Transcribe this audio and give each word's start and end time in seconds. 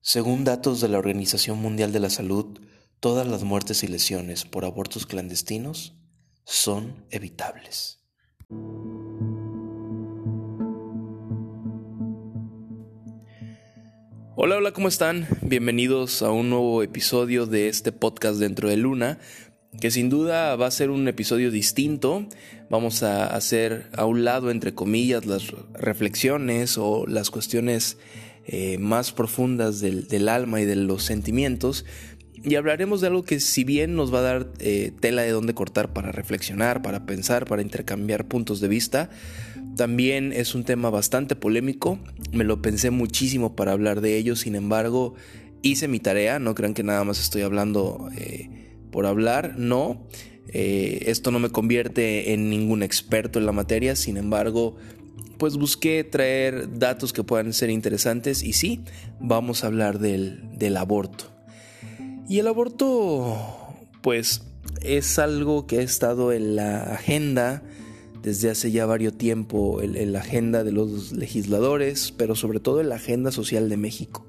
Según 0.00 0.44
datos 0.44 0.80
de 0.80 0.88
la 0.88 0.98
Organización 0.98 1.58
Mundial 1.58 1.92
de 1.92 1.98
la 1.98 2.08
Salud, 2.08 2.60
todas 3.00 3.26
las 3.26 3.42
muertes 3.42 3.82
y 3.82 3.88
lesiones 3.88 4.44
por 4.44 4.64
abortos 4.64 5.06
clandestinos 5.06 5.96
son 6.44 7.04
evitables. 7.10 7.98
Hola, 14.36 14.56
hola, 14.56 14.72
¿cómo 14.72 14.86
están? 14.86 15.26
Bienvenidos 15.42 16.22
a 16.22 16.30
un 16.30 16.48
nuevo 16.48 16.84
episodio 16.84 17.46
de 17.46 17.68
este 17.68 17.90
podcast 17.90 18.38
dentro 18.38 18.68
de 18.68 18.76
Luna, 18.76 19.18
que 19.80 19.90
sin 19.90 20.10
duda 20.10 20.54
va 20.54 20.68
a 20.68 20.70
ser 20.70 20.90
un 20.90 21.08
episodio 21.08 21.50
distinto. 21.50 22.24
Vamos 22.70 23.02
a 23.02 23.26
hacer 23.26 23.90
a 23.96 24.04
un 24.06 24.24
lado, 24.24 24.52
entre 24.52 24.74
comillas, 24.74 25.26
las 25.26 25.48
reflexiones 25.74 26.78
o 26.78 27.04
las 27.08 27.30
cuestiones 27.30 27.98
eh, 28.50 28.78
más 28.78 29.12
profundas 29.12 29.80
del, 29.80 30.28
alma 30.30 30.62
y 30.62 30.64
de 30.64 30.74
los 30.74 31.04
sentimientos. 31.04 31.84
Y 32.32 32.54
hablaremos 32.54 33.02
de 33.02 33.08
algo 33.08 33.22
que 33.22 33.40
si 33.40 33.62
bien 33.62 33.94
nos 33.94 34.12
va 34.14 34.20
a 34.20 34.22
dar 34.22 34.52
eh, 34.58 34.90
tela 35.00 35.20
de 35.20 35.32
dónde 35.32 35.52
cortar 35.52 35.92
para 35.92 36.12
reflexionar, 36.12 36.80
para 36.80 37.04
pensar, 37.04 37.44
para 37.44 37.60
intercambiar 37.60 38.26
puntos 38.26 38.62
de 38.62 38.68
vista, 38.68 39.10
también 39.76 40.32
es 40.32 40.54
un 40.54 40.64
tema 40.64 40.88
bastante 40.88 41.36
polémico. 41.36 41.98
Me 42.32 42.44
lo 42.44 42.62
pensé 42.62 42.90
muchísimo 42.90 43.54
para 43.54 43.72
hablar 43.72 44.00
de 44.00 44.16
ello, 44.16 44.34
sin 44.34 44.54
embargo, 44.54 45.14
hice 45.60 45.86
mi 45.86 46.00
tarea, 46.00 46.38
no 46.38 46.54
crean 46.54 46.72
que 46.72 46.82
nada 46.82 47.04
más 47.04 47.20
estoy 47.20 47.42
hablando 47.42 48.08
eh, 48.16 48.48
por 48.90 49.04
hablar, 49.04 49.56
no. 49.58 50.08
esto 50.50 51.30
no 51.30 51.38
me 51.38 51.50
convierte 51.50 52.32
en 52.32 52.48
ningún 52.48 52.82
experto 52.82 53.38
en 53.38 53.44
la 53.44 53.52
materia, 53.52 53.94
sin 53.94 54.16
embargo, 54.16 54.78
pues 55.38 55.56
busqué 55.56 56.04
traer 56.04 56.78
datos 56.78 57.12
que 57.12 57.22
puedan 57.22 57.52
ser 57.52 57.70
interesantes 57.70 58.42
y 58.42 58.52
sí, 58.52 58.80
vamos 59.20 59.62
a 59.62 59.68
hablar 59.68 59.98
del, 59.98 60.76
aborto. 60.76 61.24
Y 62.28 62.40
el 62.40 62.48
aborto, 62.48 63.36
pues, 64.02 64.42
es 64.82 65.18
algo 65.18 65.66
que 65.66 65.78
ha 65.78 65.82
estado 65.82 66.32
en 66.32 66.56
la 66.56 66.94
agenda 66.94 67.62
desde 68.22 68.50
hace 68.50 68.70
ya 68.72 68.84
varios 68.84 69.16
tiempo, 69.16 69.80
en, 69.80 70.12
la 70.12 70.20
agenda 70.20 70.64
de 70.64 70.72
los 70.72 71.12
legisladores, 71.12 72.12
pero 72.16 72.34
sobre 72.34 72.60
todo 72.60 72.80
en 72.80 72.88
la 72.88 72.96
agenda 72.96 73.30
social 73.30 73.68
de 73.68 73.76
México. 73.76 74.26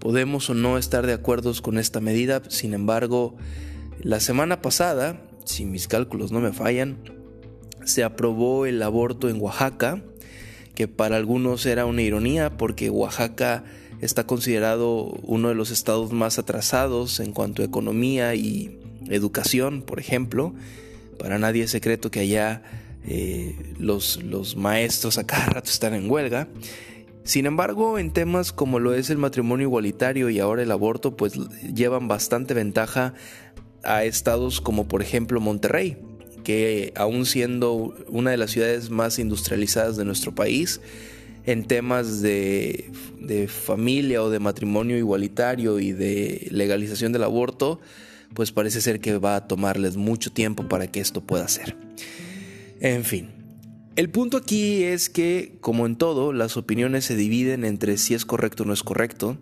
Podemos 0.00 0.50
o 0.50 0.54
no 0.54 0.76
estar 0.76 1.06
de 1.06 1.12
acuerdo 1.12 1.52
con 1.62 1.78
esta 1.78 2.00
medida, 2.00 2.42
sin 2.48 2.74
embargo, 2.74 3.36
la 4.02 4.18
semana 4.18 4.60
pasada, 4.60 5.22
si 5.44 5.64
mis 5.64 5.88
cálculos 5.88 6.32
no 6.32 6.40
me 6.40 6.52
fallan, 6.52 6.98
se 7.84 8.04
aprobó 8.04 8.66
el 8.66 8.82
aborto 8.82 9.28
en 9.28 9.40
Oaxaca, 9.40 10.02
que 10.74 10.88
para 10.88 11.16
algunos 11.16 11.66
era 11.66 11.86
una 11.86 12.02
ironía 12.02 12.56
porque 12.56 12.90
Oaxaca 12.90 13.64
está 14.00 14.24
considerado 14.24 15.18
uno 15.22 15.48
de 15.48 15.54
los 15.54 15.70
estados 15.70 16.12
más 16.12 16.38
atrasados 16.38 17.20
en 17.20 17.32
cuanto 17.32 17.62
a 17.62 17.66
economía 17.66 18.34
y 18.34 18.78
educación, 19.08 19.82
por 19.82 20.00
ejemplo. 20.00 20.54
Para 21.18 21.38
nadie 21.38 21.64
es 21.64 21.70
secreto 21.70 22.10
que 22.10 22.20
allá 22.20 22.62
eh, 23.06 23.74
los, 23.78 24.22
los 24.22 24.56
maestros 24.56 25.18
a 25.18 25.26
cada 25.26 25.46
rato 25.46 25.70
están 25.70 25.94
en 25.94 26.10
huelga. 26.10 26.48
Sin 27.24 27.46
embargo, 27.46 27.98
en 27.98 28.12
temas 28.12 28.52
como 28.52 28.78
lo 28.78 28.94
es 28.94 29.10
el 29.10 29.18
matrimonio 29.18 29.66
igualitario 29.66 30.30
y 30.30 30.38
ahora 30.38 30.62
el 30.62 30.70
aborto, 30.70 31.16
pues 31.16 31.34
llevan 31.74 32.08
bastante 32.08 32.54
ventaja 32.54 33.14
a 33.84 34.04
estados 34.04 34.60
como 34.60 34.88
por 34.88 35.02
ejemplo 35.02 35.40
Monterrey, 35.40 35.96
que 36.50 36.92
aún 36.96 37.26
siendo 37.26 37.94
una 38.08 38.32
de 38.32 38.36
las 38.36 38.50
ciudades 38.50 38.90
más 38.90 39.20
industrializadas 39.20 39.96
de 39.96 40.04
nuestro 40.04 40.34
país, 40.34 40.80
en 41.46 41.64
temas 41.64 42.20
de, 42.20 42.90
familia 43.48 44.22
o 44.22 44.30
de 44.30 44.40
matrimonio 44.40 44.98
igualitario 44.98 45.78
y 45.78 45.92
de 45.92 46.48
legalización 46.50 47.12
del 47.12 47.22
aborto, 47.22 47.80
pues 48.34 48.50
parece 48.50 48.80
ser 48.80 48.98
que 48.98 49.16
va 49.18 49.36
a 49.36 49.46
tomarles 49.46 49.96
mucho 49.96 50.32
tiempo 50.32 50.68
para 50.68 50.88
que 50.88 50.98
esto 50.98 51.20
pueda 51.20 51.46
ser. 51.46 51.76
En 52.80 53.04
fin, 53.04 53.28
el 53.94 54.10
punto 54.10 54.36
aquí 54.36 54.82
es 54.82 55.08
que, 55.08 55.56
como 55.60 55.86
en 55.86 55.94
todo, 55.94 56.32
las 56.32 56.56
opiniones 56.56 57.04
se 57.04 57.14
dividen 57.14 57.64
entre 57.64 57.96
si 57.96 58.14
es 58.14 58.24
correcto 58.24 58.64
o 58.64 58.66
no 58.66 58.72
es 58.72 58.82
correcto. 58.82 59.38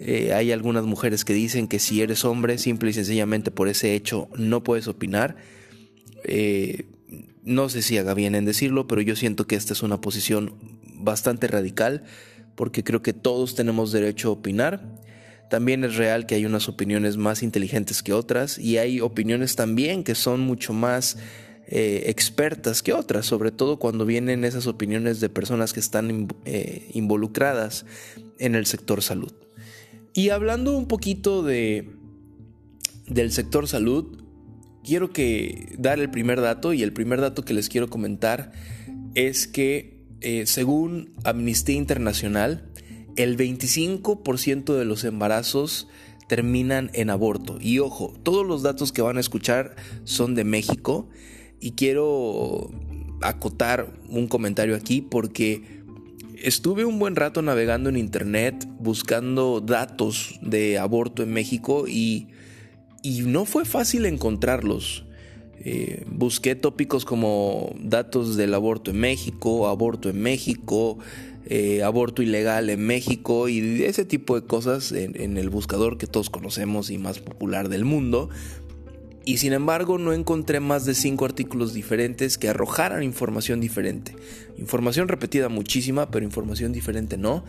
Eh, 0.00 0.34
hay 0.34 0.52
algunas 0.52 0.84
mujeres 0.84 1.24
que 1.24 1.32
dicen 1.32 1.66
que 1.66 1.78
si 1.78 2.02
eres 2.02 2.26
hombre, 2.26 2.58
simple 2.58 2.90
y 2.90 2.92
sencillamente 2.92 3.50
por 3.50 3.68
ese 3.68 3.94
hecho, 3.94 4.28
no 4.36 4.62
puedes 4.62 4.86
opinar 4.86 5.36
eh, 6.24 6.86
no 7.44 7.68
sé 7.68 7.82
si 7.82 7.96
haga 7.98 8.14
bien 8.14 8.34
en 8.34 8.44
decirlo, 8.44 8.86
pero 8.86 9.00
yo 9.00 9.16
siento 9.16 9.46
que 9.46 9.54
esta 9.54 9.72
es 9.72 9.82
una 9.82 10.00
posición 10.00 10.54
bastante 10.98 11.46
radical 11.46 12.04
porque 12.56 12.82
creo 12.82 13.02
que 13.02 13.12
todos 13.12 13.54
tenemos 13.54 13.92
derecho 13.92 14.28
a 14.28 14.32
opinar. 14.32 15.00
También 15.48 15.84
es 15.84 15.94
real 15.94 16.26
que 16.26 16.34
hay 16.34 16.44
unas 16.44 16.68
opiniones 16.68 17.16
más 17.16 17.42
inteligentes 17.42 18.02
que 18.02 18.12
otras 18.12 18.58
y 18.58 18.78
hay 18.78 19.00
opiniones 19.00 19.54
también 19.54 20.02
que 20.02 20.16
son 20.16 20.40
mucho 20.40 20.72
más 20.72 21.18
eh, 21.68 22.04
expertas 22.06 22.82
que 22.82 22.92
otras, 22.92 23.26
sobre 23.26 23.52
todo 23.52 23.78
cuando 23.78 24.04
vienen 24.06 24.44
esas 24.44 24.66
opiniones 24.66 25.20
de 25.20 25.28
personas 25.28 25.72
que 25.72 25.80
están 25.80 26.28
eh, 26.44 26.90
involucradas 26.94 27.86
en 28.38 28.54
el 28.56 28.66
sector 28.66 29.02
salud. 29.02 29.32
Y 30.12 30.30
hablando 30.30 30.76
un 30.76 30.88
poquito 30.88 31.42
de, 31.42 31.90
del 33.06 33.30
sector 33.30 33.68
salud, 33.68 34.25
quiero 34.86 35.12
que 35.12 35.74
dar 35.78 35.98
el 35.98 36.10
primer 36.10 36.40
dato 36.40 36.72
y 36.72 36.82
el 36.82 36.92
primer 36.92 37.20
dato 37.20 37.44
que 37.44 37.52
les 37.52 37.68
quiero 37.68 37.90
comentar 37.90 38.52
es 39.14 39.48
que 39.48 40.00
eh, 40.20 40.46
según 40.46 41.12
Amnistía 41.24 41.76
Internacional, 41.76 42.70
el 43.16 43.36
25% 43.36 44.74
de 44.74 44.84
los 44.84 45.04
embarazos 45.04 45.88
terminan 46.28 46.90
en 46.94 47.10
aborto. 47.10 47.58
Y 47.60 47.80
ojo, 47.80 48.14
todos 48.22 48.46
los 48.46 48.62
datos 48.62 48.92
que 48.92 49.02
van 49.02 49.16
a 49.16 49.20
escuchar 49.20 49.76
son 50.04 50.34
de 50.34 50.44
México 50.44 51.08
y 51.60 51.72
quiero 51.72 52.70
acotar 53.22 53.92
un 54.08 54.28
comentario 54.28 54.76
aquí 54.76 55.00
porque 55.00 55.82
estuve 56.42 56.84
un 56.84 56.98
buen 56.98 57.16
rato 57.16 57.42
navegando 57.42 57.88
en 57.88 57.96
internet 57.96 58.66
buscando 58.78 59.60
datos 59.60 60.38
de 60.42 60.78
aborto 60.78 61.22
en 61.22 61.32
México 61.32 61.86
y 61.88 62.28
y 63.06 63.20
no 63.20 63.44
fue 63.44 63.64
fácil 63.64 64.04
encontrarlos. 64.04 65.04
Eh, 65.60 66.04
busqué 66.10 66.56
tópicos 66.56 67.04
como 67.04 67.72
datos 67.78 68.36
del 68.36 68.52
aborto 68.52 68.90
en 68.90 68.98
México, 68.98 69.68
aborto 69.68 70.10
en 70.10 70.20
México, 70.20 70.98
eh, 71.46 71.84
aborto 71.84 72.20
ilegal 72.22 72.68
en 72.68 72.84
México 72.84 73.48
y 73.48 73.84
ese 73.84 74.04
tipo 74.04 74.34
de 74.34 74.44
cosas 74.44 74.90
en, 74.90 75.36
el 75.38 75.48
buscador 75.48 75.98
que 75.98 76.08
todos 76.08 76.30
conocemos 76.30 76.90
y 76.90 76.98
más 76.98 77.20
popular 77.20 77.68
del 77.68 77.84
mundo. 77.84 78.28
Y 79.24 79.38
sin 79.38 79.52
embargo 79.52 79.98
no 79.98 80.12
encontré 80.12 80.58
más 80.58 80.84
de 80.84 80.94
cinco 80.94 81.26
artículos 81.26 81.74
diferentes 81.74 82.38
que 82.38 82.48
arrojaran 82.48 83.04
información 83.04 83.60
diferente. 83.60 84.16
Información 84.58 85.06
repetida 85.06 85.48
muchísima, 85.48 86.10
pero 86.10 86.24
información 86.24 86.72
diferente 86.72 87.16
no. 87.16 87.44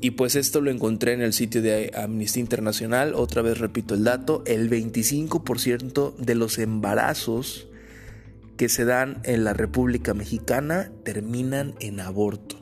Y 0.00 0.12
pues 0.12 0.34
esto 0.34 0.60
lo 0.60 0.70
encontré 0.70 1.12
en 1.12 1.20
el 1.20 1.32
sitio 1.34 1.60
de 1.60 1.92
Amnistía 1.94 2.40
Internacional. 2.40 3.14
Otra 3.14 3.42
vez 3.42 3.58
repito 3.58 3.94
el 3.94 4.04
dato, 4.04 4.42
el 4.46 4.70
25% 4.70 6.16
de 6.16 6.34
los 6.34 6.58
embarazos 6.58 7.68
que 8.56 8.68
se 8.68 8.84
dan 8.84 9.20
en 9.24 9.44
la 9.44 9.52
República 9.52 10.14
Mexicana 10.14 10.90
terminan 11.04 11.74
en 11.80 12.00
aborto. 12.00 12.56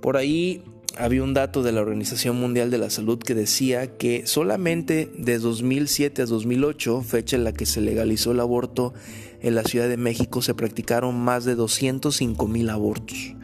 Por 0.00 0.16
ahí 0.16 0.62
había 0.96 1.22
un 1.22 1.34
dato 1.34 1.62
de 1.62 1.72
la 1.72 1.80
Organización 1.80 2.36
Mundial 2.36 2.70
de 2.70 2.78
la 2.78 2.90
Salud 2.90 3.18
que 3.18 3.34
decía 3.34 3.96
que 3.96 4.26
solamente 4.26 5.10
de 5.16 5.38
2007 5.38 6.22
a 6.22 6.26
2008, 6.26 7.02
fecha 7.02 7.36
en 7.36 7.44
la 7.44 7.52
que 7.52 7.66
se 7.66 7.80
legalizó 7.80 8.32
el 8.32 8.40
aborto 8.40 8.92
en 9.40 9.54
la 9.54 9.64
Ciudad 9.64 9.88
de 9.88 9.96
México, 9.96 10.42
se 10.42 10.54
practicaron 10.54 11.18
más 11.18 11.44
de 11.44 11.54
205 11.54 12.46
mil 12.46 12.70
abortos. 12.70 13.34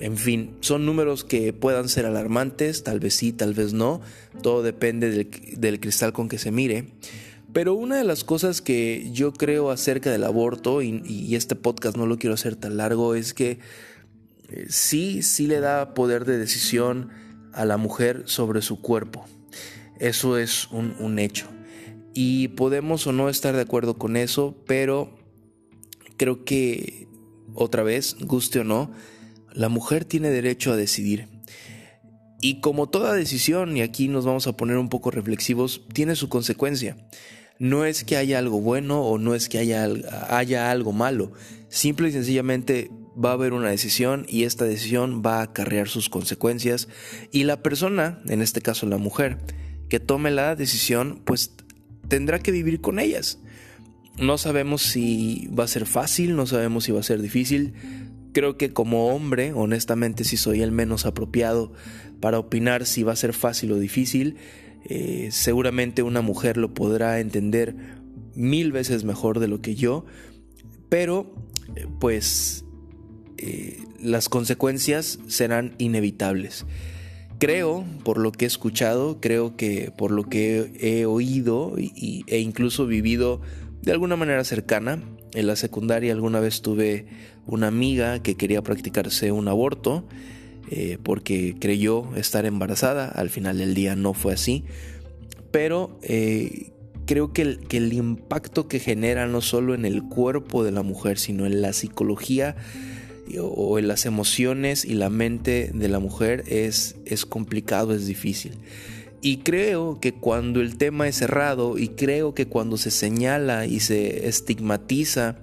En 0.00 0.16
fin, 0.16 0.56
son 0.60 0.86
números 0.86 1.24
que 1.24 1.52
puedan 1.52 1.88
ser 1.88 2.06
alarmantes, 2.06 2.84
tal 2.84 3.00
vez 3.00 3.14
sí, 3.14 3.32
tal 3.32 3.52
vez 3.52 3.72
no, 3.72 4.00
todo 4.42 4.62
depende 4.62 5.10
del, 5.10 5.80
cristal 5.80 6.12
con 6.12 6.28
que 6.28 6.38
se 6.38 6.52
mire. 6.52 6.92
Pero 7.52 7.74
una 7.74 7.96
de 7.96 8.04
las 8.04 8.22
cosas 8.22 8.60
que 8.60 9.08
yo 9.12 9.32
creo 9.32 9.70
acerca 9.70 10.10
del 10.10 10.22
aborto, 10.22 10.82
y, 10.82 11.34
este 11.34 11.56
podcast 11.56 11.96
no 11.96 12.06
lo 12.06 12.18
quiero 12.18 12.34
hacer 12.34 12.54
tan 12.54 12.76
largo, 12.76 13.16
es 13.16 13.34
que 13.34 13.58
eh, 14.50 14.66
sí, 14.68 15.22
sí 15.22 15.48
le 15.48 15.58
da 15.58 15.94
poder 15.94 16.24
de 16.24 16.38
decisión 16.38 17.08
a 17.52 17.64
la 17.64 17.76
mujer 17.76 18.22
sobre 18.26 18.62
su 18.62 18.80
cuerpo. 18.80 19.24
Eso 19.98 20.38
es 20.38 20.68
un, 20.70 20.94
un 21.00 21.18
hecho. 21.18 21.46
Y 22.14 22.48
podemos 22.48 23.06
o 23.08 23.12
no 23.12 23.28
estar 23.28 23.56
de 23.56 23.62
acuerdo 23.62 23.98
con 23.98 24.16
eso, 24.16 24.56
pero 24.66 25.18
creo 26.16 26.44
que, 26.44 27.08
otra 27.54 27.82
vez, 27.82 28.16
guste 28.20 28.60
o 28.60 28.64
no, 28.64 28.92
la 29.52 29.68
mujer 29.68 30.04
tiene 30.04 30.30
derecho 30.30 30.72
a 30.72 30.76
decidir. 30.76 31.28
Y 32.40 32.60
como 32.60 32.88
toda 32.88 33.14
decisión, 33.14 33.76
y 33.76 33.82
aquí 33.82 34.08
nos 34.08 34.24
vamos 34.24 34.46
a 34.46 34.56
poner 34.56 34.76
un 34.76 34.88
poco 34.88 35.10
reflexivos, 35.10 35.82
tiene 35.92 36.14
su 36.14 36.28
consecuencia. 36.28 36.96
No 37.58 37.84
es 37.84 38.04
que 38.04 38.16
haya 38.16 38.38
algo 38.38 38.60
bueno 38.60 39.02
o 39.02 39.18
no 39.18 39.34
es 39.34 39.48
que 39.48 39.58
haya, 39.58 39.88
haya 40.28 40.70
algo 40.70 40.92
malo. 40.92 41.32
Simple 41.68 42.08
y 42.08 42.12
sencillamente 42.12 42.90
va 43.22 43.30
a 43.30 43.32
haber 43.32 43.52
una 43.52 43.70
decisión 43.70 44.24
y 44.28 44.44
esta 44.44 44.64
decisión 44.64 45.22
va 45.26 45.40
a 45.40 45.42
acarrear 45.42 45.88
sus 45.88 46.08
consecuencias 46.08 46.88
y 47.32 47.44
la 47.44 47.62
persona, 47.62 48.20
en 48.26 48.42
este 48.42 48.60
caso 48.60 48.86
la 48.86 48.96
mujer, 48.96 49.38
que 49.88 49.98
tome 49.98 50.30
la 50.30 50.54
decisión, 50.54 51.20
pues 51.24 51.52
tendrá 52.06 52.38
que 52.38 52.52
vivir 52.52 52.80
con 52.80 53.00
ellas. 53.00 53.40
No 54.18 54.38
sabemos 54.38 54.82
si 54.82 55.48
va 55.48 55.64
a 55.64 55.68
ser 55.68 55.86
fácil, 55.86 56.36
no 56.36 56.46
sabemos 56.46 56.84
si 56.84 56.92
va 56.92 57.00
a 57.00 57.04
ser 57.04 57.20
difícil. 57.20 57.74
Creo 58.32 58.56
que 58.56 58.72
como 58.72 59.08
hombre, 59.08 59.52
honestamente, 59.52 60.24
si 60.24 60.36
soy 60.36 60.62
el 60.62 60.72
menos 60.72 61.06
apropiado 61.06 61.72
para 62.20 62.38
opinar 62.38 62.86
si 62.86 63.02
va 63.02 63.12
a 63.12 63.16
ser 63.16 63.32
fácil 63.32 63.72
o 63.72 63.78
difícil. 63.78 64.36
Eh, 64.84 65.28
seguramente 65.32 66.02
una 66.02 66.20
mujer 66.20 66.56
lo 66.56 66.72
podrá 66.72 67.20
entender 67.20 67.74
mil 68.34 68.72
veces 68.72 69.04
mejor 69.04 69.40
de 69.40 69.48
lo 69.48 69.60
que 69.60 69.74
yo, 69.74 70.06
pero 70.88 71.34
eh, 71.74 71.86
pues 72.00 72.64
eh, 73.36 73.78
las 74.00 74.28
consecuencias 74.28 75.18
serán 75.26 75.74
inevitables. 75.78 76.64
Creo, 77.38 77.84
por 78.04 78.18
lo 78.18 78.32
que 78.32 78.46
he 78.46 78.48
escuchado, 78.48 79.20
creo 79.20 79.56
que 79.56 79.92
por 79.96 80.10
lo 80.10 80.24
que 80.24 80.72
he, 80.80 81.06
oído 81.06 81.74
e 81.76 82.40
incluso 82.40 82.86
vivido 82.86 83.40
de 83.82 83.92
alguna 83.92 84.16
manera 84.16 84.42
cercana, 84.42 85.00
en 85.34 85.46
la 85.46 85.56
secundaria 85.56 86.12
alguna 86.12 86.40
vez 86.40 86.62
tuve 86.62 87.06
una 87.46 87.66
amiga 87.66 88.22
que 88.22 88.36
quería 88.36 88.62
practicarse 88.62 89.32
un 89.32 89.48
aborto 89.48 90.04
eh, 90.70 90.98
porque 91.02 91.54
creyó 91.58 92.14
estar 92.16 92.44
embarazada, 92.44 93.08
al 93.08 93.30
final 93.30 93.58
del 93.58 93.74
día 93.74 93.96
no 93.96 94.12
fue 94.12 94.34
así, 94.34 94.64
pero 95.50 95.98
eh, 96.02 96.72
creo 97.06 97.32
que 97.32 97.58
el, 97.70 97.92
impacto 97.94 98.68
que 98.68 98.78
genera 98.78 99.26
no 99.26 99.40
solo 99.40 99.74
en 99.74 99.86
el 99.86 100.02
cuerpo 100.02 100.64
de 100.64 100.72
la 100.72 100.82
mujer, 100.82 101.18
sino 101.18 101.46
en 101.46 101.62
la 101.62 101.72
psicología, 101.72 102.56
o 103.38 103.78
en 103.78 103.88
las 103.88 104.06
emociones 104.06 104.86
y 104.86 104.94
la 104.94 105.10
mente 105.10 105.70
de 105.74 105.88
la 105.88 105.98
mujer 105.98 106.44
es 106.46 106.94
complicado, 107.28 107.94
es 107.94 108.06
difícil. 108.06 108.52
Y 109.20 109.38
creo 109.38 109.98
que 110.00 110.14
cuando 110.14 110.60
el 110.60 110.76
tema 110.76 111.08
es 111.08 111.16
cerrado 111.16 111.76
y 111.78 111.88
creo 111.88 112.34
que 112.34 112.46
cuando 112.46 112.76
se 112.76 112.90
señala 112.90 113.66
y 113.66 113.80
se 113.80 114.28
estigmatiza 114.28 115.38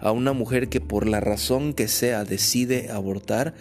a 0.00 0.10
una 0.10 0.32
mujer 0.32 0.68
que 0.68 0.80
por 0.80 1.06
la 1.06 1.20
razón 1.20 1.72
que 1.72 1.86
sea 1.86 2.24
decide 2.24 2.90
abortar, 2.90 3.54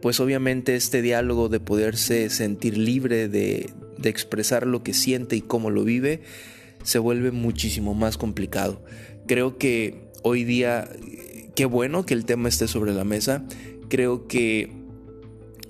pues 0.00 0.20
obviamente 0.20 0.76
este 0.76 1.02
diálogo 1.02 1.48
de 1.48 1.58
poderse 1.58 2.30
sentir 2.30 2.78
libre 2.78 3.28
de, 3.28 3.70
de 3.98 4.08
expresar 4.08 4.66
lo 4.66 4.84
que 4.84 4.94
siente 4.94 5.34
y 5.34 5.40
cómo 5.40 5.70
lo 5.70 5.82
vive 5.82 6.22
se 6.84 7.00
vuelve 7.00 7.32
muchísimo 7.32 7.94
más 7.94 8.16
complicado. 8.16 8.80
Creo 9.26 9.58
que 9.58 10.06
hoy 10.22 10.44
día 10.44 10.88
qué 11.56 11.64
bueno 11.64 12.06
que 12.06 12.14
el 12.14 12.24
tema 12.24 12.48
esté 12.48 12.68
sobre 12.68 12.94
la 12.94 13.02
mesa. 13.02 13.42
Creo 13.88 14.28
que 14.28 14.70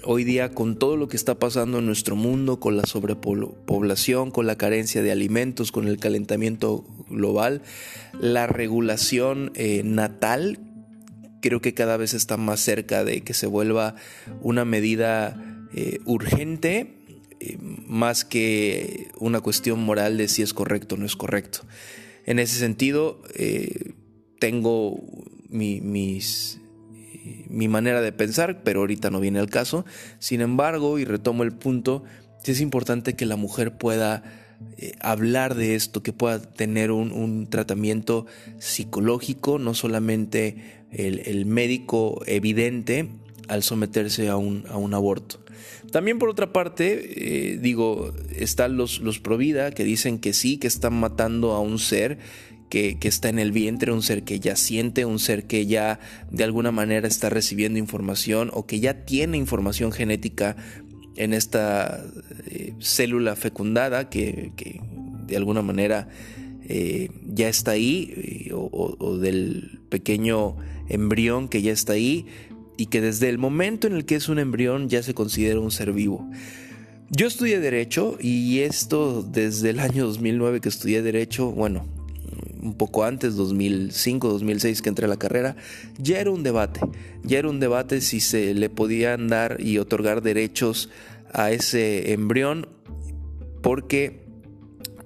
hoy 0.07 0.25
día 0.25 0.51
con 0.51 0.79
todo 0.79 0.97
lo 0.97 1.09
que 1.09 1.17
está 1.17 1.39
pasando 1.39 1.81
en 1.81 1.87
nuestro 1.87 2.17
mundo, 2.17 2.61
con 2.61 2.77
la 2.77 2.87
sobrepoblación, 2.87 4.31
con 4.31 4.47
la 4.47 4.57
carencia 4.57 5.03
de 5.03 5.11
alimentos, 5.11 5.73
con 5.73 5.89
el 5.89 5.99
calentamiento 5.99 6.85
global, 7.11 7.63
la 8.21 8.47
regulación 8.47 9.51
eh, 9.55 9.83
natal, 9.85 10.59
creo 11.43 11.61
que 11.61 11.75
cada 11.75 11.97
vez 11.97 12.15
está 12.15 12.37
más 12.37 12.61
cerca 12.61 13.05
de 13.05 13.23
que 13.23 13.35
se 13.35 13.47
vuelva 13.47 13.97
una 14.41 14.65
medida 14.65 15.67
eh, 15.75 15.99
urgente 16.05 16.95
eh, 17.41 17.59
más 17.61 18.25
que 18.25 19.09
una 19.19 19.41
cuestión 19.41 19.81
moral 19.81 20.17
de 20.17 20.29
si 20.29 20.43
es 20.43 20.55
correcto 20.55 20.95
o 20.95 20.99
no 20.99 21.07
es 21.07 21.17
correcto. 21.17 21.61
En 22.25 22.39
ese 22.39 22.59
sentido, 22.59 23.23
tengo 24.41 25.01
mi, 25.49 25.81
mis, 25.81 26.61
mi 27.49 27.69
manera 27.69 28.01
de 28.01 28.13
pensar, 28.13 28.63
pero 28.63 28.81
ahorita 28.81 29.11
no 29.11 29.21
viene 29.21 29.39
al 29.39 29.51
caso. 29.51 29.85
Sin 30.19 30.41
embargo, 30.41 30.99
y 30.99 31.05
retomo 31.05 31.43
el 31.43 31.53
punto, 31.53 32.05
es 32.45 32.61
importante 32.61 33.15
que 33.15 33.27
la 33.27 33.37
mujer 33.37 33.77
pueda 33.77 34.23
eh, 34.79 34.93
hablar 35.01 35.55
de 35.55 35.75
esto, 35.75 36.03
que 36.03 36.13
pueda 36.13 36.41
tener 36.41 36.91
un, 36.91 37.47
tratamiento 37.49 38.27
psicológico, 38.59 39.59
no 39.59 39.75
solamente 39.75 40.85
el, 40.91 41.47
médico 41.47 42.23
evidente 42.27 43.09
al 43.49 43.63
someterse 43.63 44.29
a 44.29 44.37
un, 44.37 44.65
a 44.69 44.77
un 44.77 44.95
aborto. 44.95 45.41
También 45.91 46.19
por 46.19 46.29
otra 46.29 46.53
parte, 46.53 47.53
eh, 47.53 47.59
digo, 47.59 48.13
están 48.35 48.77
los, 48.77 49.01
los 49.01 49.19
Provida 49.19 49.71
que 49.71 49.85
dicen 49.85 50.19
que 50.19 50.33
sí, 50.33 50.59
que 50.59 50.67
están 50.67 50.95
matando 50.95 51.53
a 51.53 51.61
un 51.61 51.79
ser 51.79 52.19
que, 52.69 52.99
está 53.03 53.29
en 53.29 53.39
el 53.39 53.53
vientre, 53.53 53.93
un 53.93 54.03
ser 54.03 54.23
que 54.25 54.41
ya 54.41 54.57
siente, 54.57 55.05
un 55.05 55.19
ser 55.19 55.45
que 55.47 55.67
ya 55.67 56.01
de 56.31 56.45
alguna 56.45 56.73
manera 56.73 57.09
está 57.09 57.31
recibiendo 57.31 57.79
información 57.79 58.51
o 58.53 58.67
que 58.67 58.81
ya 58.81 59.05
tiene 59.05 59.37
información 59.37 59.93
genética 59.93 60.57
en 61.17 61.33
esta 61.33 62.05
eh, 62.47 62.75
célula 62.81 63.37
fecundada 63.37 64.11
que, 64.11 64.53
de 65.27 65.37
alguna 65.37 65.63
manera 65.63 66.09
eh, 66.69 67.11
ya 67.27 67.49
está 67.49 67.73
ahí, 67.73 68.51
o, 68.53 68.97
o, 68.99 69.19
del 69.19 69.81
pequeño 69.89 70.57
embrión 70.89 71.49
que 71.49 71.63
ya 71.63 71.73
está 71.73 71.95
ahí 71.95 72.27
y 72.77 72.87
que 72.87 73.01
desde 73.01 73.29
el 73.29 73.39
momento 73.39 73.87
en 73.87 73.95
el 73.95 74.05
que 74.05 74.17
es 74.17 74.29
un 74.29 74.39
embrión 74.39 74.89
ya 74.89 75.03
se 75.03 75.15
considera 75.15 75.61
un 75.61 75.71
ser 75.71 75.93
vivo. 75.93 76.29
Yo 77.09 77.29
estudié 77.29 77.61
derecho 77.61 78.19
y 78.21 78.59
esto 78.61 79.23
desde 79.23 79.71
el 79.71 79.79
año 79.79 80.07
2009 80.07 80.61
que 80.61 80.69
estudié 80.69 81.03
derecho, 81.03 81.53
bueno, 81.53 81.87
un 82.67 82.75
poco 82.75 83.05
antes, 83.05 83.37
2005, 83.37 84.29
2006 84.29 84.83
que 84.83 84.89
entré 84.89 85.07
a 85.07 85.09
la 85.09 85.17
carrera, 85.17 85.57
ya 85.99 86.21
era 86.21 86.31
un 86.31 86.43
debate, 86.43 86.81
ya 87.23 87.39
era 87.39 87.49
un 87.49 87.61
debate 87.61 88.01
si 88.01 88.21
se 88.21 88.55
le 88.55 88.69
podían 88.69 89.29
dar 89.29 89.59
y 89.61 89.79
otorgar 89.79 90.23
derechos 90.23 90.91
a 91.33 91.51
ese 91.51 92.13
embrión, 92.13 92.69
porque 93.63 94.27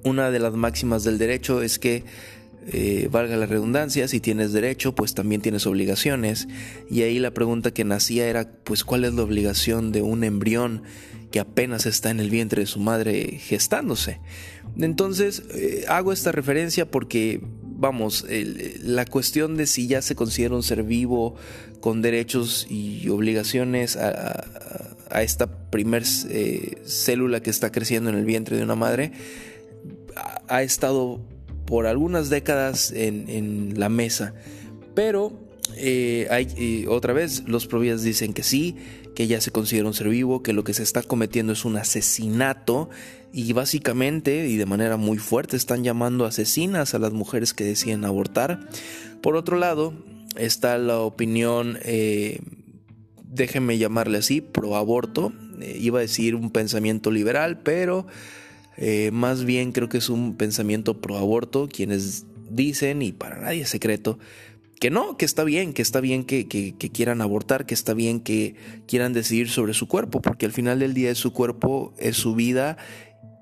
una 0.05 0.31
de 0.31 0.39
las 0.39 0.55
máximas 0.55 1.05
del 1.05 1.19
derecho 1.19 1.63
es 1.63 1.79
que 1.79 2.05
eh, 2.67 3.09
valga 3.11 3.37
la 3.37 3.47
redundancia, 3.47 4.07
si 4.07 4.21
tienes 4.21 4.53
derecho, 4.53 4.95
pues 4.95 5.15
también 5.15 5.41
tienes 5.41 5.67
obligaciones. 5.67 6.47
Y 6.91 7.03
ahí 7.03 7.19
la 7.19 7.33
pregunta 7.33 7.73
que 7.73 7.85
nacía 7.85 8.29
era, 8.29 8.51
pues, 8.65 8.85
¿cuál 8.85 9.05
es 9.05 9.15
la 9.15 9.23
obligación 9.23 9.93
de 9.93 10.03
un 10.03 10.25
embrión 10.25 10.83
que 11.31 11.41
apenas 11.41 11.87
está 11.87 12.11
en 12.11 12.21
el 12.21 12.31
vientre 12.31 12.63
de 12.63 12.67
su 12.67 12.81
madre 12.81 13.39
gestándose? 13.39 14.21
Entonces, 14.79 15.43
eh, 15.55 15.85
hago 15.89 16.13
esta 16.13 16.33
referencia 16.33 16.91
porque, 16.91 17.41
vamos, 17.63 18.27
la 18.83 19.05
cuestión 19.05 19.57
de 19.57 19.67
si 19.67 19.87
ya 19.87 20.03
se 20.03 20.15
considera 20.15 20.55
un 20.55 20.63
ser 20.63 20.83
vivo 20.83 21.37
con 21.81 22.03
derechos 22.03 22.67
y 22.69 23.09
obligaciones 23.09 23.97
a, 23.97 24.45
esta 25.23 25.71
primer 25.71 26.05
eh, 26.29 26.77
célula 26.85 27.41
que 27.41 27.51
está 27.51 27.73
creciendo 27.73 28.11
en 28.11 28.17
el 28.17 28.25
vientre 28.25 28.57
de 28.57 28.63
una 28.63 28.77
madre, 28.77 29.11
ha 30.47 30.63
estado 30.63 31.21
por 31.67 31.87
algunas 31.87 32.31
décadas 32.31 32.93
en, 32.95 33.79
la 33.79 33.89
mesa. 33.89 34.35
Pero 34.95 35.33
eh, 35.77 36.27
hay, 36.31 36.85
otra 36.89 37.13
vez 37.13 37.45
los 37.47 37.67
provías 37.67 38.03
dicen 38.03 38.35
que 38.35 38.43
sí, 38.43 38.77
que 39.15 39.27
ya 39.27 39.41
se 39.41 39.51
considera 39.51 39.87
un 39.87 39.95
ser 39.95 40.09
vivo, 40.09 40.43
que 40.43 40.53
lo 40.53 40.65
que 40.65 40.75
se 40.75 40.83
está 40.83 41.03
cometiendo 41.03 41.53
es 41.53 41.65
un 41.65 41.77
asesinato 41.77 42.91
y 43.33 43.53
básicamente 43.53 44.49
y 44.49 44.57
de 44.57 44.67
manera 44.67 44.97
muy 44.97 45.19
fuerte 45.19 45.57
están 45.57 45.85
llamando 45.85 46.25
asesinas 46.25 46.95
a 46.95 46.99
las 46.99 47.13
mujeres 47.13 47.55
que 47.55 47.65
deciden 47.65 48.05
abortar. 48.05 48.69
Por 49.23 49.37
otro 49.37 49.57
lado 49.57 49.95
está 50.37 50.79
la 50.79 50.99
opinión, 50.99 51.79
eh, 51.83 52.41
déjenme 53.25 53.79
llamarle 53.79 54.19
así, 54.19 54.41
pro 54.41 54.77
aborto. 54.77 55.33
iba 55.61 55.99
a 55.99 56.03
decir 56.03 56.35
un 56.35 56.51
pensamiento 56.51 57.11
liberal, 57.11 57.61
pero 57.63 58.07
eh, 58.77 59.11
más 59.13 59.45
bien 59.45 59.73
creo 59.73 59.89
que 59.89 59.99
es 59.99 60.09
un 60.09 60.37
pensamiento 60.37 61.01
pro 61.01 61.19
aborto, 61.19 61.69
quienes 61.69 62.25
dicen, 62.51 63.03
y 63.03 63.13
para 63.13 63.39
nadie 63.39 63.63
es 63.63 63.69
secreto, 63.69 64.19
que 64.81 64.91
no, 64.91 65.17
que 65.17 65.25
está 65.25 65.45
bien, 65.45 65.73
que 65.73 65.83
está 65.83 66.01
bien 66.01 66.25
que, 66.25 66.49
quieran 66.93 67.21
abortar, 67.21 67.67
que 67.67 67.75
está 67.75 67.95
bien 67.95 68.21
que 68.21 68.57
quieran 68.89 69.13
decidir 69.13 69.49
sobre 69.51 69.75
su 69.75 69.87
cuerpo, 69.87 70.21
porque 70.23 70.47
al 70.47 70.53
final 70.53 70.81
del 70.81 70.95
día 70.95 71.11
es 71.11 71.19
su 71.19 71.33
cuerpo, 71.33 71.95
es 71.99 72.17
su 72.17 72.35
vida, 72.35 72.79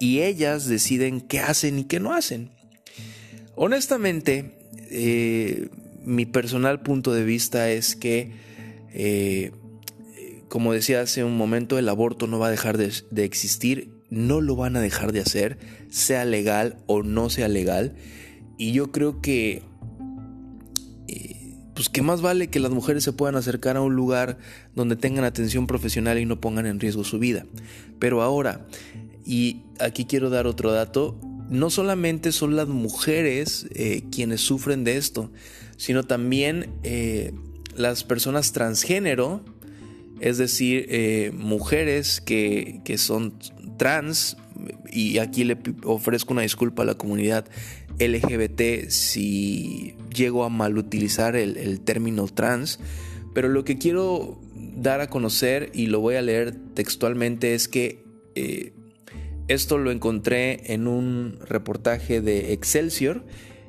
y 0.00 0.20
ellas 0.20 0.66
deciden 0.66 1.20
qué 1.20 1.38
hacen 1.40 1.78
y 1.78 1.84
qué 1.84 2.00
no 2.00 2.12
hacen. 2.12 2.50
Honestamente, 3.54 4.58
eh, 4.90 5.68
mi 6.04 6.26
personal 6.26 6.82
punto 6.82 7.14
de 7.14 7.24
vista 7.24 7.70
es 7.70 7.96
que, 7.96 8.32
eh, 8.92 9.52
como 10.48 10.72
decía 10.72 11.00
hace 11.00 11.24
un 11.24 11.36
momento, 11.36 11.78
el 11.78 11.88
aborto 11.88 12.26
no 12.26 12.38
va 12.38 12.48
a 12.48 12.50
dejar 12.50 12.76
de, 12.76 12.92
de 13.10 13.24
existir 13.24 13.98
no 14.10 14.40
lo 14.40 14.56
van 14.56 14.76
a 14.76 14.80
dejar 14.80 15.12
de 15.12 15.20
hacer, 15.20 15.58
sea 15.90 16.24
legal 16.24 16.78
o 16.86 17.02
no 17.02 17.30
sea 17.30 17.48
legal. 17.48 17.94
Y 18.56 18.72
yo 18.72 18.90
creo 18.90 19.20
que, 19.20 19.62
pues 21.78 21.88
que 21.88 22.02
más 22.02 22.22
vale 22.22 22.48
que 22.48 22.58
las 22.58 22.72
mujeres 22.72 23.04
se 23.04 23.12
puedan 23.12 23.36
acercar 23.36 23.76
a 23.76 23.80
un 23.80 23.94
lugar 23.94 24.36
donde 24.74 24.96
tengan 24.96 25.22
atención 25.22 25.68
profesional 25.68 26.18
y 26.18 26.24
no 26.24 26.40
pongan 26.40 26.66
en 26.66 26.80
riesgo 26.80 27.04
su 27.04 27.20
vida. 27.20 27.46
Pero 28.00 28.20
ahora, 28.20 28.66
y 29.24 29.62
aquí 29.78 30.04
quiero 30.04 30.28
dar 30.28 30.48
otro 30.48 30.72
dato, 30.72 31.16
no 31.48 31.70
solamente 31.70 32.32
son 32.32 32.56
las 32.56 32.66
mujeres 32.66 33.68
eh, 33.76 34.02
quienes 34.10 34.40
sufren 34.40 34.82
de 34.82 34.96
esto, 34.96 35.30
sino 35.76 36.02
también 36.02 36.68
eh, 36.82 37.32
las 37.76 38.02
personas 38.02 38.50
transgénero, 38.50 39.44
es 40.18 40.36
decir, 40.36 40.84
eh, 40.88 41.30
mujeres 41.32 42.20
que, 42.20 42.82
son 42.96 43.34
trans, 43.76 44.36
y 44.90 45.18
aquí 45.18 45.44
le 45.44 45.56
ofrezco 45.84 46.32
una 46.32 46.42
disculpa 46.42 46.82
a 46.82 46.86
la 46.86 46.94
comunidad 46.96 47.44
LGBT 47.98 48.88
si 48.88 49.94
llego 50.14 50.44
a 50.44 50.48
malutilizar 50.48 51.36
el, 51.36 51.56
el 51.56 51.80
término 51.80 52.26
trans, 52.26 52.80
pero 53.34 53.48
lo 53.48 53.64
que 53.64 53.78
quiero 53.78 54.40
dar 54.54 55.00
a 55.00 55.10
conocer, 55.10 55.70
y 55.74 55.86
lo 55.86 56.00
voy 56.00 56.16
a 56.16 56.22
leer 56.22 56.54
textualmente, 56.74 57.54
es 57.54 57.68
que 57.68 58.04
eh, 58.34 58.72
esto 59.48 59.78
lo 59.78 59.90
encontré 59.90 60.72
en 60.72 60.86
un 60.86 61.38
reportaje 61.46 62.20
de 62.20 62.52
Excelsior 62.52 63.24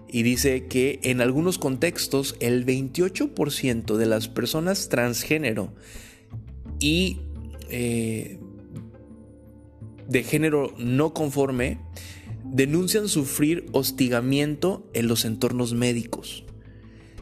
y 0.08 0.24
dice 0.24 0.68
que 0.68 1.00
en 1.04 1.22
algunos 1.22 1.58
contextos 1.58 2.36
el 2.40 2.66
28% 2.66 3.96
de 3.96 4.06
las 4.06 4.28
personas 4.28 4.90
transgénero 4.90 5.74
y 6.80 7.22
eh, 7.70 8.40
de 10.08 10.24
género 10.24 10.74
no 10.78 11.14
conforme 11.14 11.78
denuncian 12.52 13.08
sufrir 13.08 13.66
hostigamiento 13.72 14.88
en 14.94 15.08
los 15.08 15.26
entornos 15.26 15.74
médicos. 15.74 16.46